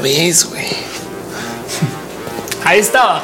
vez, 0.00 0.44
güey. 0.44 0.68
Ahí 2.64 2.80
estaba. 2.80 3.22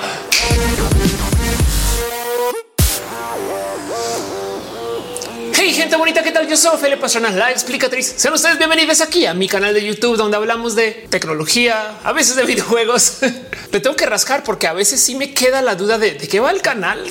Hey, 5.54 5.72
gente 5.72 5.96
bonita, 5.96 6.22
¿qué 6.22 6.32
tal? 6.32 6.48
Yo 6.48 6.56
soy 6.56 6.74
Ophelia 6.74 7.00
Pastrana, 7.00 7.30
la 7.30 7.50
explicatriz. 7.50 8.14
Sean 8.16 8.34
ustedes 8.34 8.58
bienvenidos 8.58 9.00
aquí 9.00 9.26
a 9.26 9.34
mi 9.34 9.48
canal 9.48 9.72
de 9.72 9.84
YouTube, 9.84 10.16
donde 10.16 10.36
hablamos 10.36 10.74
de 10.74 11.06
tecnología, 11.08 11.98
a 12.04 12.12
veces 12.12 12.36
de 12.36 12.44
videojuegos. 12.46 13.18
Le 13.72 13.80
tengo 13.80 13.96
que 13.96 14.06
rascar 14.06 14.44
porque 14.44 14.66
a 14.66 14.72
veces 14.72 15.00
sí 15.00 15.14
me 15.14 15.32
queda 15.32 15.62
la 15.62 15.74
duda 15.74 15.98
de, 15.98 16.16
qué 16.16 16.40
va 16.40 16.50
el 16.50 16.62
canal 16.62 17.02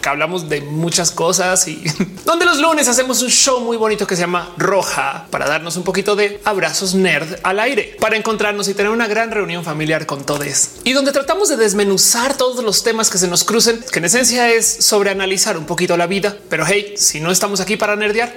que 0.00 0.08
hablamos 0.08 0.48
de 0.48 0.60
muchas 0.60 1.12
cosas 1.12 1.68
y 1.68 1.82
donde 2.24 2.44
los 2.44 2.58
lunes 2.58 2.88
hacemos 2.88 3.22
un 3.22 3.30
show 3.30 3.60
muy 3.60 3.76
bonito 3.76 4.06
que 4.06 4.16
se 4.16 4.22
llama 4.22 4.52
Roja 4.56 5.26
para 5.30 5.46
darnos 5.46 5.76
un 5.76 5.84
poquito 5.84 6.16
de 6.16 6.40
abrazos 6.44 6.94
nerd 6.94 7.38
al 7.44 7.60
aire, 7.60 7.96
para 8.00 8.16
encontrarnos 8.16 8.68
y 8.68 8.74
tener 8.74 8.90
una 8.90 9.06
gran 9.06 9.30
reunión 9.30 9.62
familiar 9.62 10.06
con 10.06 10.24
todos 10.24 10.40
y 10.84 10.92
donde 10.92 11.12
tratamos 11.12 11.48
de 11.48 11.56
desmenuzar 11.56 12.36
todos 12.36 12.64
los 12.64 12.82
temas 12.82 13.10
que 13.10 13.18
se 13.18 13.28
nos 13.28 13.44
crucen, 13.44 13.84
que 13.92 13.98
en 13.98 14.06
esencia 14.06 14.50
es 14.50 14.66
sobre 14.66 15.10
analizar 15.10 15.58
un 15.58 15.66
poquito 15.66 15.96
la 15.96 16.06
vida. 16.06 16.36
Pero 16.48 16.64
hey, 16.66 16.94
si 16.96 17.20
no 17.20 17.30
estamos 17.30 17.60
aquí 17.60 17.76
para 17.76 17.96
nerdear, 17.96 18.32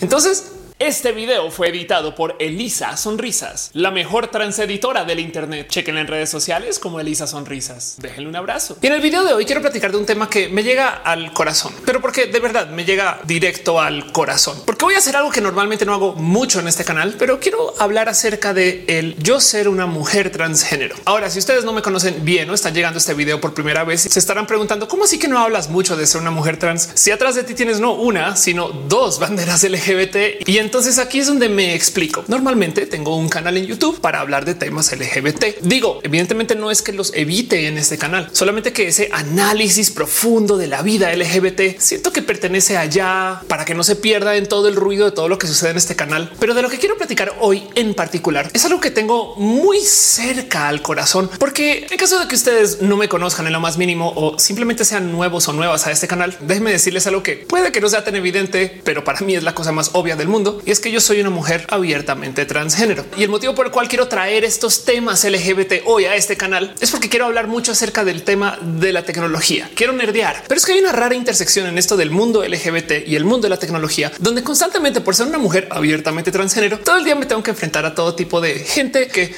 entonces 0.00 0.51
este 0.86 1.12
video 1.12 1.48
fue 1.52 1.68
editado 1.68 2.16
por 2.16 2.34
Elisa 2.40 2.96
Sonrisas, 2.96 3.70
la 3.72 3.92
mejor 3.92 4.32
transeditora 4.32 5.04
del 5.04 5.20
Internet. 5.20 5.68
Chequen 5.68 5.96
en 5.96 6.08
redes 6.08 6.28
sociales 6.28 6.80
como 6.80 6.98
Elisa 6.98 7.28
Sonrisas. 7.28 7.94
Déjenle 7.98 8.28
un 8.28 8.34
abrazo. 8.34 8.78
Y 8.82 8.88
en 8.88 8.94
el 8.94 9.00
video 9.00 9.24
de 9.24 9.32
hoy 9.32 9.44
quiero 9.44 9.60
platicar 9.60 9.92
de 9.92 9.98
un 9.98 10.06
tema 10.06 10.28
que 10.28 10.48
me 10.48 10.64
llega 10.64 10.88
al 10.88 11.32
corazón, 11.32 11.72
pero 11.86 12.00
porque 12.00 12.26
de 12.26 12.40
verdad 12.40 12.68
me 12.70 12.84
llega 12.84 13.20
directo 13.22 13.80
al 13.80 14.10
corazón, 14.10 14.60
porque 14.66 14.84
voy 14.84 14.94
a 14.94 14.98
hacer 14.98 15.14
algo 15.14 15.30
que 15.30 15.40
normalmente 15.40 15.86
no 15.86 15.94
hago 15.94 16.14
mucho 16.14 16.58
en 16.58 16.66
este 16.66 16.84
canal, 16.84 17.14
pero 17.16 17.38
quiero 17.38 17.74
hablar 17.78 18.08
acerca 18.08 18.52
de 18.52 18.84
el 18.88 19.16
yo 19.22 19.40
ser 19.40 19.68
una 19.68 19.86
mujer 19.86 20.30
transgénero. 20.30 20.96
Ahora, 21.04 21.30
si 21.30 21.38
ustedes 21.38 21.64
no 21.64 21.72
me 21.72 21.82
conocen 21.82 22.24
bien 22.24 22.50
o 22.50 22.54
están 22.54 22.74
llegando 22.74 22.96
a 22.96 22.98
este 22.98 23.14
video 23.14 23.40
por 23.40 23.54
primera 23.54 23.84
vez, 23.84 24.00
se 24.00 24.18
estarán 24.18 24.48
preguntando 24.48 24.88
cómo 24.88 25.04
así 25.04 25.20
que 25.20 25.28
no 25.28 25.38
hablas 25.38 25.70
mucho 25.70 25.96
de 25.96 26.08
ser 26.08 26.20
una 26.20 26.32
mujer 26.32 26.56
trans. 26.58 26.90
Si 26.94 27.12
atrás 27.12 27.36
de 27.36 27.44
ti 27.44 27.54
tienes 27.54 27.78
no 27.78 27.92
una, 27.92 28.34
sino 28.34 28.70
dos 28.70 29.20
banderas 29.20 29.62
LGBT 29.70 30.48
y 30.48 30.58
en 30.58 30.71
entonces 30.72 30.98
aquí 30.98 31.18
es 31.18 31.26
donde 31.26 31.50
me 31.50 31.74
explico. 31.74 32.24
Normalmente 32.28 32.86
tengo 32.86 33.14
un 33.14 33.28
canal 33.28 33.58
en 33.58 33.66
YouTube 33.66 34.00
para 34.00 34.20
hablar 34.20 34.46
de 34.46 34.54
temas 34.54 34.90
LGBT. 34.90 35.60
Digo, 35.60 36.00
evidentemente 36.02 36.54
no 36.54 36.70
es 36.70 36.80
que 36.80 36.94
los 36.94 37.12
evite 37.14 37.66
en 37.66 37.76
este 37.76 37.98
canal, 37.98 38.30
solamente 38.32 38.72
que 38.72 38.88
ese 38.88 39.10
análisis 39.12 39.90
profundo 39.90 40.56
de 40.56 40.68
la 40.68 40.80
vida 40.80 41.14
LGBT 41.14 41.78
siento 41.78 42.10
que 42.10 42.22
pertenece 42.22 42.78
allá 42.78 43.42
para 43.48 43.66
que 43.66 43.74
no 43.74 43.84
se 43.84 43.96
pierda 43.96 44.34
en 44.36 44.46
todo 44.46 44.66
el 44.66 44.74
ruido 44.74 45.04
de 45.04 45.10
todo 45.10 45.28
lo 45.28 45.36
que 45.36 45.46
sucede 45.46 45.72
en 45.72 45.76
este 45.76 45.94
canal. 45.94 46.32
Pero 46.40 46.54
de 46.54 46.62
lo 46.62 46.70
que 46.70 46.78
quiero 46.78 46.96
platicar 46.96 47.36
hoy 47.40 47.64
en 47.74 47.92
particular 47.92 48.48
es 48.54 48.64
algo 48.64 48.80
que 48.80 48.90
tengo 48.90 49.36
muy 49.36 49.78
cerca 49.80 50.68
al 50.68 50.80
corazón, 50.80 51.28
porque 51.38 51.86
en 51.90 51.98
caso 51.98 52.18
de 52.18 52.28
que 52.28 52.34
ustedes 52.34 52.80
no 52.80 52.96
me 52.96 53.10
conozcan 53.10 53.46
en 53.46 53.52
lo 53.52 53.60
más 53.60 53.76
mínimo 53.76 54.10
o 54.16 54.38
simplemente 54.38 54.86
sean 54.86 55.12
nuevos 55.12 55.46
o 55.48 55.52
nuevas 55.52 55.86
a 55.86 55.90
este 55.90 56.08
canal, 56.08 56.34
déjenme 56.40 56.70
decirles 56.72 57.06
algo 57.06 57.22
que 57.22 57.36
puede 57.36 57.72
que 57.72 57.82
no 57.82 57.90
sea 57.90 58.04
tan 58.04 58.16
evidente, 58.16 58.80
pero 58.84 59.04
para 59.04 59.20
mí 59.20 59.34
es 59.34 59.42
la 59.42 59.54
cosa 59.54 59.70
más 59.70 59.90
obvia 59.92 60.16
del 60.16 60.28
mundo 60.28 60.61
y 60.64 60.70
es 60.70 60.80
que 60.80 60.90
yo 60.90 61.00
soy 61.00 61.20
una 61.20 61.30
mujer 61.30 61.66
abiertamente 61.68 62.44
transgénero. 62.44 63.04
Y 63.16 63.22
el 63.22 63.28
motivo 63.28 63.54
por 63.54 63.66
el 63.66 63.72
cual 63.72 63.88
quiero 63.88 64.08
traer 64.08 64.44
estos 64.44 64.84
temas 64.84 65.24
LGBT 65.24 65.84
hoy 65.86 66.04
a 66.04 66.14
este 66.14 66.36
canal 66.36 66.74
es 66.80 66.90
porque 66.90 67.08
quiero 67.08 67.26
hablar 67.26 67.48
mucho 67.48 67.72
acerca 67.72 68.04
del 68.04 68.22
tema 68.22 68.58
de 68.60 68.92
la 68.92 69.04
tecnología. 69.04 69.70
Quiero 69.74 69.92
nerdear, 69.92 70.44
pero 70.48 70.58
es 70.58 70.66
que 70.66 70.72
hay 70.72 70.80
una 70.80 70.92
rara 70.92 71.14
intersección 71.14 71.66
en 71.66 71.78
esto 71.78 71.96
del 71.96 72.10
mundo 72.10 72.44
LGBT 72.46 73.06
y 73.06 73.16
el 73.16 73.24
mundo 73.24 73.46
de 73.46 73.50
la 73.50 73.58
tecnología, 73.58 74.12
donde 74.18 74.42
constantemente 74.42 75.00
por 75.00 75.14
ser 75.14 75.26
una 75.26 75.38
mujer 75.38 75.68
abiertamente 75.70 76.30
transgénero, 76.30 76.78
todo 76.80 76.96
el 76.98 77.04
día 77.04 77.14
me 77.14 77.26
tengo 77.26 77.42
que 77.42 77.50
enfrentar 77.50 77.84
a 77.84 77.94
todo 77.94 78.14
tipo 78.14 78.40
de 78.40 78.58
gente 78.60 79.08
que 79.08 79.34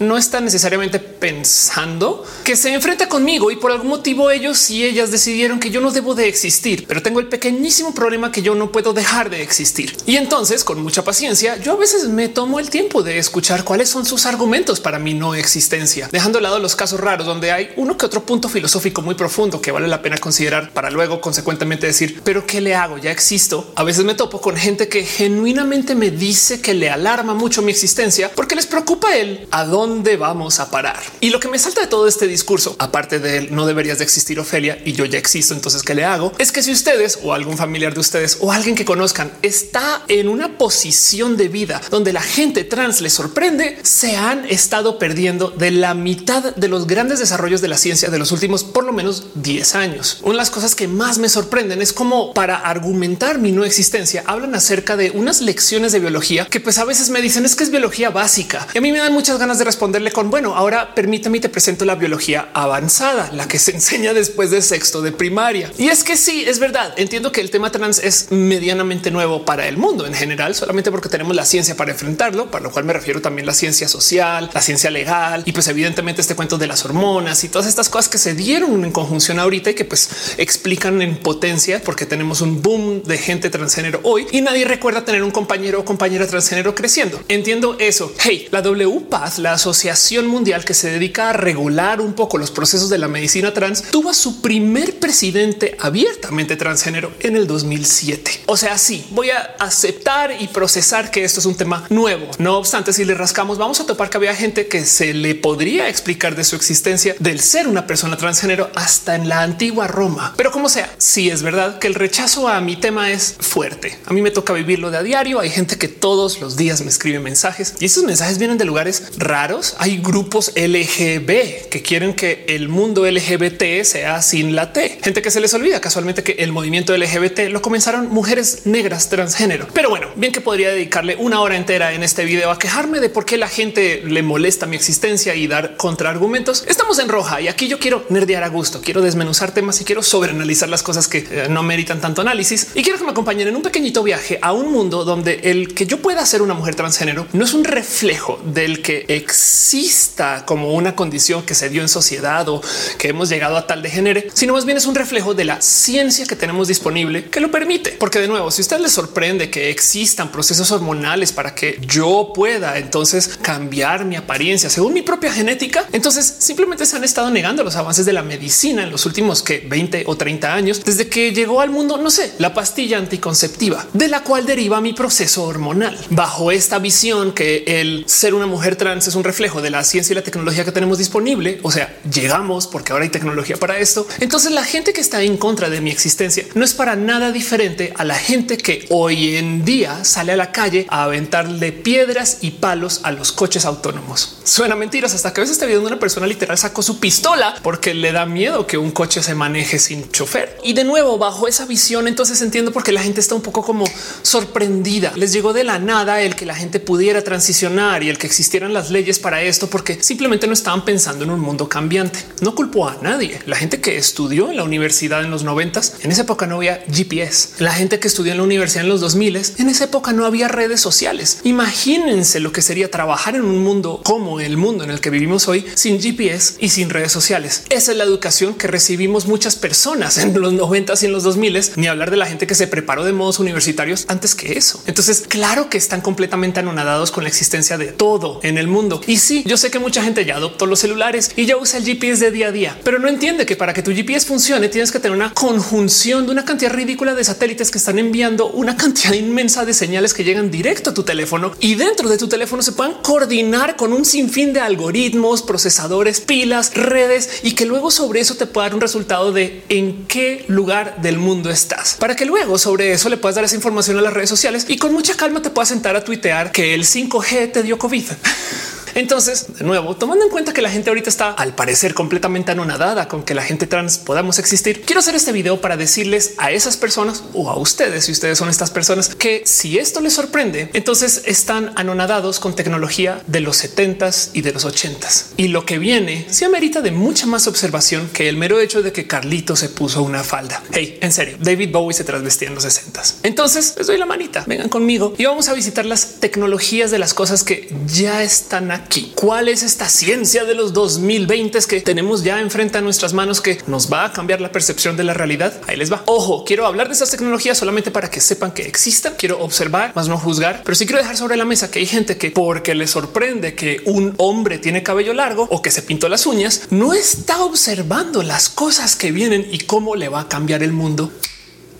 no 0.00 0.16
está 0.16 0.40
necesariamente 0.40 0.98
pensando 0.98 2.24
que 2.44 2.56
se 2.56 2.72
enfrenta 2.72 3.08
conmigo 3.08 3.50
y 3.50 3.56
por 3.56 3.72
algún 3.72 3.88
motivo 3.88 4.30
ellos 4.30 4.70
y 4.70 4.84
ellas 4.84 5.10
decidieron 5.10 5.60
que 5.60 5.70
yo 5.70 5.80
no 5.80 5.90
debo 5.90 6.14
de 6.14 6.28
existir, 6.28 6.86
pero 6.86 7.02
tengo 7.02 7.20
el 7.20 7.28
pequeñísimo 7.28 7.94
problema 7.94 8.30
que 8.32 8.42
yo 8.42 8.54
no 8.54 8.70
puedo 8.70 8.92
dejar 8.92 9.30
de 9.30 9.42
existir. 9.42 9.96
Y 10.06 10.16
entonces 10.16 10.64
con 10.68 10.82
mucha 10.82 11.02
paciencia, 11.02 11.56
yo 11.56 11.72
a 11.72 11.76
veces 11.76 12.08
me 12.08 12.28
tomo 12.28 12.60
el 12.60 12.68
tiempo 12.68 13.02
de 13.02 13.16
escuchar 13.16 13.64
cuáles 13.64 13.88
son 13.88 14.04
sus 14.04 14.26
argumentos 14.26 14.80
para 14.80 14.98
mi 14.98 15.14
no 15.14 15.34
existencia, 15.34 16.10
dejando 16.12 16.40
de 16.40 16.42
lado 16.42 16.58
los 16.58 16.76
casos 16.76 17.00
raros 17.00 17.26
donde 17.26 17.52
hay 17.52 17.70
uno 17.76 17.96
que 17.96 18.04
otro 18.04 18.26
punto 18.26 18.50
filosófico 18.50 19.00
muy 19.00 19.14
profundo 19.14 19.62
que 19.62 19.72
vale 19.72 19.88
la 19.88 20.02
pena 20.02 20.18
considerar 20.18 20.70
para 20.74 20.90
luego 20.90 21.22
consecuentemente 21.22 21.86
decir, 21.86 22.20
pero 22.22 22.46
¿qué 22.46 22.60
le 22.60 22.74
hago? 22.74 22.98
Ya 22.98 23.10
existo. 23.10 23.72
A 23.76 23.82
veces 23.82 24.04
me 24.04 24.14
topo 24.14 24.42
con 24.42 24.58
gente 24.58 24.88
que 24.88 25.06
genuinamente 25.06 25.94
me 25.94 26.10
dice 26.10 26.60
que 26.60 26.74
le 26.74 26.90
alarma 26.90 27.32
mucho 27.32 27.62
mi 27.62 27.72
existencia 27.72 28.30
porque 28.34 28.54
les 28.54 28.66
preocupa 28.66 29.16
el 29.16 29.48
a 29.50 29.64
dónde 29.64 30.18
vamos 30.18 30.60
a 30.60 30.70
parar. 30.70 31.00
Y 31.22 31.30
lo 31.30 31.40
que 31.40 31.48
me 31.48 31.58
salta 31.58 31.80
de 31.80 31.86
todo 31.86 32.06
este 32.06 32.26
discurso, 32.26 32.76
aparte 32.78 33.20
de 33.20 33.48
no 33.50 33.64
deberías 33.64 33.96
de 33.96 34.04
existir 34.04 34.38
Ofelia 34.38 34.78
y 34.84 34.92
yo 34.92 35.06
ya 35.06 35.18
existo, 35.18 35.54
entonces 35.54 35.82
¿qué 35.82 35.94
le 35.94 36.04
hago? 36.04 36.34
Es 36.36 36.52
que 36.52 36.62
si 36.62 36.72
ustedes 36.72 37.20
o 37.22 37.32
algún 37.32 37.56
familiar 37.56 37.94
de 37.94 38.00
ustedes 38.00 38.36
o 38.42 38.52
alguien 38.52 38.74
que 38.74 38.84
conozcan 38.84 39.32
está 39.40 40.02
en 40.08 40.28
una 40.28 40.47
posición 40.56 41.36
de 41.36 41.48
vida 41.48 41.80
donde 41.90 42.12
la 42.12 42.22
gente 42.22 42.64
trans 42.64 43.00
les 43.00 43.12
sorprende, 43.12 43.78
se 43.82 44.16
han 44.16 44.44
estado 44.46 44.98
perdiendo 44.98 45.50
de 45.50 45.70
la 45.70 45.94
mitad 45.94 46.54
de 46.54 46.68
los 46.68 46.86
grandes 46.86 47.18
desarrollos 47.18 47.60
de 47.60 47.68
la 47.68 47.78
ciencia 47.78 48.10
de 48.10 48.18
los 48.18 48.32
últimos 48.32 48.64
por 48.64 48.84
lo 48.84 48.92
menos 48.92 49.26
10 49.34 49.74
años. 49.74 50.18
Una 50.22 50.32
de 50.32 50.38
las 50.38 50.50
cosas 50.50 50.74
que 50.74 50.88
más 50.88 51.18
me 51.18 51.28
sorprenden 51.28 51.82
es 51.82 51.92
cómo 51.92 52.32
para 52.34 52.56
argumentar 52.56 53.38
mi 53.38 53.52
no 53.52 53.64
existencia 53.64 54.24
hablan 54.26 54.54
acerca 54.54 54.96
de 54.96 55.10
unas 55.10 55.40
lecciones 55.40 55.92
de 55.92 56.00
biología 56.00 56.46
que 56.46 56.60
pues 56.60 56.78
a 56.78 56.84
veces 56.84 57.10
me 57.10 57.20
dicen 57.20 57.44
es 57.44 57.56
que 57.56 57.64
es 57.64 57.70
biología 57.70 58.10
básica 58.10 58.66
y 58.74 58.78
a 58.78 58.80
mí 58.80 58.92
me 58.92 58.98
dan 58.98 59.12
muchas 59.12 59.38
ganas 59.38 59.58
de 59.58 59.64
responderle 59.64 60.12
con 60.12 60.30
bueno, 60.30 60.54
ahora 60.54 60.94
permítame 60.94 61.38
y 61.38 61.40
te 61.40 61.48
presento 61.48 61.84
la 61.84 61.94
biología 61.94 62.48
avanzada, 62.54 63.30
la 63.32 63.48
que 63.48 63.58
se 63.58 63.72
enseña 63.72 64.12
después 64.12 64.50
de 64.50 64.62
sexto 64.62 65.02
de 65.02 65.12
primaria. 65.12 65.70
Y 65.78 65.88
es 65.88 66.04
que 66.04 66.16
sí, 66.16 66.44
es 66.46 66.58
verdad. 66.58 66.94
Entiendo 66.96 67.32
que 67.32 67.40
el 67.40 67.50
tema 67.50 67.70
trans 67.70 67.98
es 67.98 68.30
medianamente 68.30 69.10
nuevo 69.10 69.44
para 69.44 69.68
el 69.68 69.76
mundo 69.76 70.06
en 70.06 70.14
general, 70.14 70.37
solamente 70.54 70.90
porque 70.90 71.08
tenemos 71.08 71.34
la 71.34 71.44
ciencia 71.44 71.76
para 71.76 71.90
enfrentarlo, 71.90 72.50
para 72.50 72.64
lo 72.64 72.70
cual 72.70 72.84
me 72.84 72.92
refiero 72.92 73.20
también 73.20 73.46
la 73.46 73.52
ciencia 73.52 73.88
social, 73.88 74.50
la 74.52 74.62
ciencia 74.62 74.90
legal 74.90 75.42
y 75.44 75.52
pues 75.52 75.66
evidentemente 75.68 76.20
este 76.20 76.36
cuento 76.36 76.58
de 76.58 76.66
las 76.66 76.84
hormonas 76.84 77.42
y 77.42 77.48
todas 77.48 77.66
estas 77.66 77.88
cosas 77.88 78.08
que 78.08 78.18
se 78.18 78.34
dieron 78.34 78.84
en 78.84 78.92
conjunción 78.92 79.40
ahorita 79.40 79.70
y 79.70 79.74
que 79.74 79.84
pues 79.84 80.34
explican 80.38 81.02
en 81.02 81.16
potencia 81.16 81.82
porque 81.82 82.06
tenemos 82.06 82.40
un 82.40 82.62
boom 82.62 83.02
de 83.02 83.18
gente 83.18 83.50
transgénero 83.50 84.00
hoy 84.04 84.26
y 84.30 84.40
nadie 84.40 84.64
recuerda 84.64 85.04
tener 85.04 85.22
un 85.24 85.32
compañero 85.32 85.80
o 85.80 85.84
compañera 85.84 86.26
transgénero 86.26 86.74
creciendo. 86.74 87.20
Entiendo 87.28 87.76
eso. 87.80 88.12
Hey, 88.20 88.48
la 88.52 88.62
WPATH, 88.62 89.38
la 89.38 89.54
Asociación 89.54 90.28
Mundial 90.28 90.64
que 90.64 90.74
se 90.74 90.90
dedica 90.90 91.30
a 91.30 91.32
regular 91.32 92.00
un 92.00 92.14
poco 92.14 92.38
los 92.38 92.52
procesos 92.52 92.90
de 92.90 92.98
la 92.98 93.08
medicina 93.08 93.52
trans, 93.52 93.82
tuvo 93.90 94.10
a 94.10 94.14
su 94.14 94.40
primer 94.40 94.98
presidente 94.98 95.76
abiertamente 95.80 96.56
transgénero 96.56 97.12
en 97.20 97.36
el 97.36 97.46
2007. 97.46 98.42
O 98.46 98.56
sea, 98.56 98.78
sí, 98.78 99.06
voy 99.10 99.30
a 99.30 99.56
aceptar 99.58 100.27
y 100.38 100.48
procesar 100.48 101.10
que 101.10 101.24
esto 101.24 101.40
es 101.40 101.46
un 101.46 101.56
tema 101.56 101.84
nuevo. 101.90 102.30
No 102.38 102.56
obstante, 102.56 102.92
si 102.92 103.04
le 103.04 103.14
rascamos, 103.14 103.58
vamos 103.58 103.80
a 103.80 103.86
topar 103.86 104.10
que 104.10 104.16
había 104.16 104.34
gente 104.34 104.68
que 104.68 104.84
se 104.84 105.14
le 105.14 105.34
podría 105.34 105.88
explicar 105.88 106.36
de 106.36 106.44
su 106.44 106.56
existencia 106.56 107.14
del 107.18 107.40
ser 107.40 107.68
una 107.68 107.86
persona 107.86 108.16
transgénero 108.16 108.70
hasta 108.74 109.14
en 109.14 109.28
la 109.28 109.42
antigua 109.42 109.86
Roma. 109.86 110.34
Pero 110.36 110.50
como 110.50 110.68
sea, 110.68 110.92
sí 110.98 111.30
es 111.30 111.42
verdad 111.42 111.78
que 111.78 111.86
el 111.86 111.94
rechazo 111.94 112.48
a 112.48 112.60
mi 112.60 112.76
tema 112.76 113.10
es 113.10 113.36
fuerte. 113.38 113.98
A 114.06 114.12
mí 114.12 114.22
me 114.22 114.30
toca 114.30 114.52
vivirlo 114.52 114.90
de 114.90 114.98
a 114.98 115.02
diario. 115.02 115.40
Hay 115.40 115.50
gente 115.50 115.76
que 115.76 115.88
todos 115.88 116.40
los 116.40 116.56
días 116.56 116.80
me 116.82 116.88
escribe 116.88 117.20
mensajes 117.20 117.74
y 117.80 117.86
esos 117.86 118.04
mensajes 118.04 118.38
vienen 118.38 118.58
de 118.58 118.64
lugares 118.64 119.12
raros. 119.16 119.76
Hay 119.78 119.98
grupos 119.98 120.52
LGB 120.54 121.68
que 121.70 121.82
quieren 121.82 122.14
que 122.14 122.44
el 122.48 122.68
mundo 122.68 123.08
LGBT 123.08 123.84
sea 123.84 124.22
sin 124.22 124.54
la 124.54 124.72
T. 124.72 124.98
Gente 125.02 125.22
que 125.22 125.30
se 125.30 125.40
les 125.40 125.54
olvida 125.54 125.80
casualmente 125.80 126.22
que 126.22 126.32
el 126.32 126.52
movimiento 126.52 126.96
LGBT 126.96 127.50
lo 127.50 127.62
comenzaron 127.62 128.08
mujeres 128.08 128.66
negras 128.66 129.08
transgénero. 129.08 129.68
Pero 129.72 129.90
bueno, 129.90 130.08
bien 130.18 130.32
que 130.32 130.40
podría 130.40 130.70
dedicarle 130.70 131.16
una 131.16 131.40
hora 131.40 131.56
entera 131.56 131.92
en 131.92 132.02
este 132.02 132.24
video 132.24 132.50
a 132.50 132.58
quejarme 132.58 132.98
de 133.00 133.08
por 133.08 133.24
qué 133.24 133.38
la 133.38 133.48
gente 133.48 134.02
le 134.04 134.22
molesta 134.22 134.66
mi 134.66 134.76
existencia 134.76 135.34
y 135.34 135.46
dar 135.46 135.76
contraargumentos. 135.76 136.64
Estamos 136.66 136.98
en 136.98 137.08
roja 137.08 137.40
y 137.40 137.48
aquí 137.48 137.68
yo 137.68 137.78
quiero 137.78 138.04
nerdear 138.08 138.42
a 138.42 138.48
gusto, 138.48 138.80
quiero 138.82 139.00
desmenuzar 139.00 139.52
temas 139.52 139.80
y 139.80 139.84
quiero 139.84 140.02
sobreanalizar 140.02 140.68
las 140.68 140.82
cosas 140.82 141.06
que 141.06 141.18
eh, 141.30 141.46
no 141.48 141.62
meritan 141.62 142.00
tanto 142.00 142.20
análisis 142.20 142.68
y 142.74 142.82
quiero 142.82 142.98
que 142.98 143.04
me 143.04 143.12
acompañen 143.12 143.48
en 143.48 143.56
un 143.56 143.62
pequeñito 143.62 144.02
viaje 144.02 144.38
a 144.42 144.52
un 144.52 144.72
mundo 144.72 145.04
donde 145.04 145.40
el 145.44 145.72
que 145.74 145.86
yo 145.86 145.98
pueda 145.98 146.26
ser 146.26 146.42
una 146.42 146.54
mujer 146.54 146.74
transgénero 146.74 147.26
no 147.32 147.44
es 147.44 147.54
un 147.54 147.64
reflejo 147.64 148.40
del 148.44 148.82
que 148.82 149.04
exista 149.08 150.44
como 150.44 150.72
una 150.72 150.96
condición 150.96 151.44
que 151.44 151.54
se 151.54 151.68
dio 151.68 151.80
en 151.82 151.88
sociedad 151.88 152.48
o 152.48 152.60
que 152.98 153.08
hemos 153.08 153.28
llegado 153.28 153.56
a 153.56 153.66
tal 153.66 153.82
de 153.82 153.90
género, 153.90 154.22
sino 154.34 154.54
más 154.54 154.64
bien 154.64 154.76
es 154.76 154.86
un 154.86 154.94
reflejo 154.94 155.34
de 155.34 155.44
la 155.44 155.60
ciencia 155.60 156.26
que 156.26 156.34
tenemos 156.34 156.66
disponible 156.66 157.26
que 157.26 157.40
lo 157.40 157.50
permite. 157.50 157.92
Porque 157.92 158.18
de 158.18 158.28
nuevo, 158.28 158.50
si 158.50 158.62
usted 158.62 158.80
le 158.80 158.88
sorprende 158.88 159.50
que 159.50 159.70
existe 159.70 160.07
existan 160.08 160.32
procesos 160.32 160.72
hormonales 160.72 161.32
para 161.32 161.54
que 161.54 161.78
yo 161.86 162.32
pueda 162.34 162.78
entonces 162.78 163.28
cambiar 163.42 164.06
mi 164.06 164.16
apariencia 164.16 164.70
según 164.70 164.94
mi 164.94 165.02
propia 165.02 165.30
genética, 165.30 165.86
entonces 165.92 166.36
simplemente 166.38 166.86
se 166.86 166.96
han 166.96 167.04
estado 167.04 167.30
negando 167.30 167.62
los 167.62 167.76
avances 167.76 168.06
de 168.06 168.14
la 168.14 168.22
medicina 168.22 168.84
en 168.84 168.90
los 168.90 169.04
últimos 169.04 169.42
que 169.42 169.58
20 169.68 170.04
o 170.06 170.16
30 170.16 170.54
años 170.54 170.82
desde 170.82 171.08
que 171.08 171.32
llegó 171.32 171.60
al 171.60 171.68
mundo, 171.68 171.98
no 171.98 172.10
sé, 172.10 172.32
la 172.38 172.54
pastilla 172.54 172.96
anticonceptiva 172.96 173.86
de 173.92 174.08
la 174.08 174.22
cual 174.22 174.46
deriva 174.46 174.80
mi 174.80 174.94
proceso 174.94 175.44
hormonal. 175.44 175.98
Bajo 176.08 176.52
esta 176.52 176.78
visión 176.78 177.32
que 177.32 177.64
el 177.66 178.04
ser 178.06 178.32
una 178.32 178.46
mujer 178.46 178.76
trans 178.76 179.08
es 179.08 179.14
un 179.14 179.24
reflejo 179.24 179.60
de 179.60 179.68
la 179.68 179.84
ciencia 179.84 180.14
y 180.14 180.16
la 180.16 180.22
tecnología 180.22 180.64
que 180.64 180.72
tenemos 180.72 180.96
disponible, 180.96 181.60
o 181.62 181.70
sea, 181.70 181.94
llegamos 182.10 182.66
porque 182.66 182.92
ahora 182.92 183.04
hay 183.04 183.10
tecnología 183.10 183.58
para 183.58 183.78
esto. 183.78 184.06
Entonces 184.20 184.52
la 184.52 184.64
gente 184.64 184.94
que 184.94 185.02
está 185.02 185.20
en 185.20 185.36
contra 185.36 185.68
de 185.68 185.82
mi 185.82 185.90
existencia 185.90 186.46
no 186.54 186.64
es 186.64 186.72
para 186.72 186.96
nada 186.96 187.30
diferente 187.30 187.92
a 187.94 188.04
la 188.04 188.14
gente 188.14 188.56
que 188.56 188.86
hoy 188.88 189.36
en 189.36 189.66
día 189.66 189.97
sale 190.04 190.32
a 190.32 190.36
la 190.36 190.52
calle 190.52 190.86
a 190.88 191.04
aventarle 191.04 191.72
piedras 191.72 192.38
y 192.40 192.52
palos 192.52 193.00
a 193.04 193.12
los 193.12 193.32
coches 193.32 193.64
autónomos. 193.64 194.38
Suena 194.44 194.76
mentiras 194.76 195.14
hasta 195.14 195.32
que 195.32 195.40
a 195.40 195.42
veces 195.42 195.56
está 195.56 195.66
viendo 195.66 195.86
una 195.86 195.98
persona 195.98 196.26
literal 196.26 196.58
sacó 196.58 196.82
su 196.82 196.98
pistola 196.98 197.54
porque 197.62 197.94
le 197.94 198.12
da 198.12 198.26
miedo 198.26 198.66
que 198.66 198.78
un 198.78 198.90
coche 198.90 199.22
se 199.22 199.34
maneje 199.34 199.78
sin 199.78 200.10
chofer. 200.10 200.58
Y 200.64 200.72
de 200.72 200.84
nuevo, 200.84 201.18
bajo 201.18 201.48
esa 201.48 201.66
visión, 201.66 202.08
entonces 202.08 202.40
entiendo 202.42 202.72
por 202.72 202.82
qué 202.82 202.92
la 202.92 203.02
gente 203.02 203.20
está 203.20 203.34
un 203.34 203.42
poco 203.42 203.62
como 203.62 203.84
sorprendida. 204.22 205.12
Les 205.16 205.32
llegó 205.32 205.52
de 205.52 205.64
la 205.64 205.78
nada 205.78 206.20
el 206.20 206.34
que 206.34 206.46
la 206.46 206.54
gente 206.54 206.80
pudiera 206.80 207.22
transicionar 207.22 208.02
y 208.02 208.08
el 208.08 208.18
que 208.18 208.26
existieran 208.26 208.72
las 208.72 208.90
leyes 208.90 209.18
para 209.18 209.42
esto, 209.42 209.68
porque 209.68 210.02
simplemente 210.02 210.46
no 210.46 210.52
estaban 210.52 210.84
pensando 210.84 211.24
en 211.24 211.30
un 211.30 211.40
mundo 211.40 211.68
cambiante. 211.68 212.24
No 212.40 212.54
culpo 212.54 212.88
a 212.88 212.98
nadie. 213.02 213.40
La 213.46 213.56
gente 213.56 213.80
que 213.80 213.96
estudió 213.96 214.50
en 214.50 214.56
la 214.56 214.64
universidad 214.64 215.22
en 215.22 215.30
los 215.30 215.44
noventas, 215.44 215.94
en 216.00 216.10
esa 216.10 216.22
época 216.22 216.46
no 216.46 216.56
había 216.56 216.84
GPS. 216.90 217.50
La 217.58 217.72
gente 217.72 218.00
que 218.00 218.08
estudió 218.08 218.32
en 218.32 218.38
la 218.38 218.44
universidad 218.44 218.84
en 218.84 218.88
los 218.88 219.00
2000 219.00 219.28
en 219.58 219.68
esa 219.68 219.84
época 219.88 220.12
no 220.12 220.26
había 220.26 220.48
redes 220.48 220.80
sociales. 220.80 221.40
Imagínense 221.44 222.40
lo 222.40 222.52
que 222.52 222.62
sería 222.62 222.90
trabajar 222.90 223.34
en 223.34 223.42
un 223.42 223.64
mundo 223.64 224.00
como 224.04 224.38
el 224.38 224.56
mundo 224.56 224.84
en 224.84 224.90
el 224.90 225.00
que 225.00 225.10
vivimos 225.10 225.48
hoy 225.48 225.64
sin 225.74 226.00
GPS 226.00 226.54
y 226.58 226.68
sin 226.68 226.90
redes 226.90 227.10
sociales. 227.10 227.64
Esa 227.70 227.92
es 227.92 227.98
la 227.98 228.04
educación 228.04 228.54
que 228.54 228.66
recibimos 228.66 229.26
muchas 229.26 229.56
personas 229.56 230.18
en 230.18 230.38
los 230.38 230.52
90 230.52 230.92
y 231.00 231.06
en 231.06 231.12
los 231.12 231.22
2000, 231.22 231.72
ni 231.76 231.86
hablar 231.86 232.10
de 232.10 232.18
la 232.18 232.26
gente 232.26 232.46
que 232.46 232.54
se 232.54 232.66
preparó 232.66 233.04
de 233.04 233.12
modos 233.12 233.38
universitarios 233.38 234.04
antes 234.08 234.34
que 234.34 234.58
eso. 234.58 234.82
Entonces, 234.86 235.24
claro 235.26 235.70
que 235.70 235.78
están 235.78 236.02
completamente 236.02 236.60
anonadados 236.60 237.10
con 237.10 237.24
la 237.24 237.30
existencia 237.30 237.78
de 237.78 237.86
todo 237.86 238.40
en 238.42 238.58
el 238.58 238.68
mundo. 238.68 239.00
Y 239.06 239.16
sí, 239.16 239.42
yo 239.46 239.56
sé 239.56 239.70
que 239.70 239.78
mucha 239.78 240.02
gente 240.02 240.24
ya 240.24 240.36
adoptó 240.36 240.66
los 240.66 240.80
celulares 240.80 241.30
y 241.34 241.46
ya 241.46 241.56
usa 241.56 241.78
el 241.78 241.84
GPS 241.84 242.26
de 242.26 242.30
día 242.30 242.48
a 242.48 242.52
día, 242.52 242.80
pero 242.84 242.98
no 242.98 243.08
entiende 243.08 243.46
que 243.46 243.56
para 243.56 243.72
que 243.72 243.82
tu 243.82 243.92
GPS 243.92 244.26
funcione 244.26 244.68
tienes 244.68 244.92
que 244.92 245.00
tener 245.00 245.16
una 245.16 245.32
conjunción 245.32 246.26
de 246.26 246.32
una 246.32 246.44
cantidad 246.44 246.72
ridícula 246.72 247.14
de 247.14 247.24
satélites 247.24 247.70
que 247.70 247.78
están 247.78 247.98
enviando 247.98 248.48
una 248.50 248.76
cantidad 248.76 249.14
inmensa 249.14 249.64
de 249.64 249.74
señales 249.78 250.14
que 250.14 250.24
llegan 250.24 250.50
directo 250.50 250.90
a 250.90 250.94
tu 250.94 251.02
teléfono 251.02 251.52
y 251.60 251.74
dentro 251.74 252.08
de 252.08 252.18
tu 252.18 252.28
teléfono 252.28 252.62
se 252.62 252.72
puedan 252.72 252.94
coordinar 253.02 253.76
con 253.76 253.92
un 253.92 254.04
sinfín 254.04 254.52
de 254.52 254.60
algoritmos, 254.60 255.42
procesadores, 255.42 256.20
pilas, 256.20 256.74
redes 256.74 257.40
y 257.42 257.52
que 257.52 257.66
luego 257.66 257.90
sobre 257.90 258.20
eso 258.20 258.34
te 258.34 258.46
pueda 258.46 258.66
dar 258.66 258.74
un 258.74 258.80
resultado 258.80 259.32
de 259.32 259.64
en 259.68 260.06
qué 260.06 260.44
lugar 260.48 261.00
del 261.00 261.18
mundo 261.18 261.50
estás 261.50 261.96
para 261.98 262.16
que 262.16 262.26
luego 262.26 262.58
sobre 262.58 262.92
eso 262.92 263.08
le 263.08 263.16
puedas 263.16 263.36
dar 263.36 263.44
esa 263.44 263.56
información 263.56 263.98
a 263.98 264.02
las 264.02 264.12
redes 264.12 264.28
sociales 264.28 264.66
y 264.68 264.76
con 264.76 264.92
mucha 264.92 265.14
calma 265.14 265.42
te 265.42 265.50
puedas 265.50 265.68
sentar 265.68 265.96
a 265.96 266.04
tuitear 266.04 266.52
que 266.52 266.74
el 266.74 266.84
5G 266.84 267.52
te 267.52 267.62
dio 267.62 267.78
COVID. 267.78 268.04
Entonces, 268.98 269.46
de 269.56 269.64
nuevo, 269.64 269.94
tomando 269.94 270.24
en 270.24 270.30
cuenta 270.30 270.52
que 270.52 270.60
la 270.60 270.70
gente 270.70 270.90
ahorita 270.90 271.08
está 271.08 271.30
al 271.30 271.54
parecer 271.54 271.94
completamente 271.94 272.50
anonadada 272.50 273.06
con 273.06 273.22
que 273.22 273.32
la 273.32 273.44
gente 273.44 273.68
trans 273.68 273.96
podamos 273.96 274.40
existir, 274.40 274.82
quiero 274.82 274.98
hacer 274.98 275.14
este 275.14 275.30
video 275.30 275.60
para 275.60 275.76
decirles 275.76 276.34
a 276.36 276.50
esas 276.50 276.76
personas 276.76 277.22
o 277.32 277.48
a 277.48 277.56
ustedes, 277.56 278.06
si 278.06 278.10
ustedes 278.10 278.36
son 278.36 278.48
estas 278.48 278.72
personas, 278.72 279.14
que 279.14 279.42
si 279.46 279.78
esto 279.78 280.00
les 280.00 280.14
sorprende, 280.14 280.70
entonces 280.72 281.22
están 281.26 281.72
anonadados 281.76 282.40
con 282.40 282.56
tecnología 282.56 283.22
de 283.28 283.38
los 283.38 283.62
70s 283.62 284.30
y 284.32 284.40
de 284.40 284.50
los 284.50 284.66
80s. 284.66 285.26
Y 285.36 285.46
lo 285.46 285.64
que 285.64 285.78
viene 285.78 286.26
se 286.28 286.44
amerita 286.44 286.80
de 286.80 286.90
mucha 286.90 287.26
más 287.26 287.46
observación 287.46 288.10
que 288.12 288.28
el 288.28 288.36
mero 288.36 288.58
hecho 288.58 288.82
de 288.82 288.90
que 288.90 289.06
Carlito 289.06 289.54
se 289.54 289.68
puso 289.68 290.02
una 290.02 290.24
falda. 290.24 290.60
Hey, 290.72 290.98
en 291.00 291.12
serio, 291.12 291.36
David 291.40 291.70
Bowie 291.70 291.94
se 291.94 292.02
trasvestía 292.02 292.48
en 292.48 292.56
los 292.56 292.64
60s. 292.64 293.18
Entonces 293.22 293.74
les 293.78 293.86
doy 293.86 293.96
la 293.96 294.06
manita, 294.06 294.42
vengan 294.48 294.68
conmigo 294.68 295.14
y 295.16 295.24
vamos 295.24 295.48
a 295.48 295.52
visitar 295.52 295.86
las 295.86 296.18
tecnologías 296.18 296.90
de 296.90 296.98
las 296.98 297.14
cosas 297.14 297.44
que 297.44 297.72
ya 297.86 298.24
están 298.24 298.72
aquí 298.72 298.87
¿Cuál 299.14 299.48
es 299.48 299.62
esta 299.62 299.88
ciencia 299.88 300.44
de 300.44 300.54
los 300.54 300.72
2020 300.72 301.58
que 301.68 301.80
tenemos 301.80 302.22
ya 302.22 302.40
enfrente 302.40 302.78
a 302.78 302.80
nuestras 302.80 303.12
manos 303.12 303.40
que 303.40 303.58
nos 303.66 303.92
va 303.92 304.04
a 304.04 304.12
cambiar 304.12 304.40
la 304.40 304.52
percepción 304.52 304.96
de 304.96 305.04
la 305.04 305.14
realidad? 305.14 305.60
Ahí 305.66 305.76
les 305.76 305.92
va. 305.92 306.02
Ojo, 306.06 306.44
quiero 306.44 306.66
hablar 306.66 306.88
de 306.88 306.94
esas 306.94 307.10
tecnologías 307.10 307.58
solamente 307.58 307.90
para 307.90 308.10
que 308.10 308.20
sepan 308.20 308.52
que 308.52 308.62
existan. 308.62 309.14
Quiero 309.18 309.40
observar, 309.40 309.92
más 309.94 310.08
no 310.08 310.18
juzgar, 310.18 310.62
pero 310.64 310.74
sí 310.74 310.86
quiero 310.86 311.00
dejar 311.00 311.16
sobre 311.16 311.36
la 311.36 311.44
mesa 311.44 311.70
que 311.70 311.80
hay 311.80 311.86
gente 311.86 312.16
que 312.16 312.30
porque 312.30 312.74
le 312.74 312.86
sorprende 312.86 313.54
que 313.54 313.82
un 313.84 314.14
hombre 314.18 314.58
tiene 314.58 314.82
cabello 314.82 315.12
largo 315.14 315.46
o 315.50 315.62
que 315.62 315.70
se 315.70 315.82
pintó 315.82 316.08
las 316.08 316.26
uñas, 316.26 316.62
no 316.70 316.94
está 316.94 317.42
observando 317.42 318.22
las 318.22 318.48
cosas 318.48 318.96
que 318.96 319.12
vienen 319.12 319.46
y 319.50 319.58
cómo 319.60 319.96
le 319.96 320.08
va 320.08 320.20
a 320.20 320.28
cambiar 320.28 320.62
el 320.62 320.72
mundo 320.72 321.12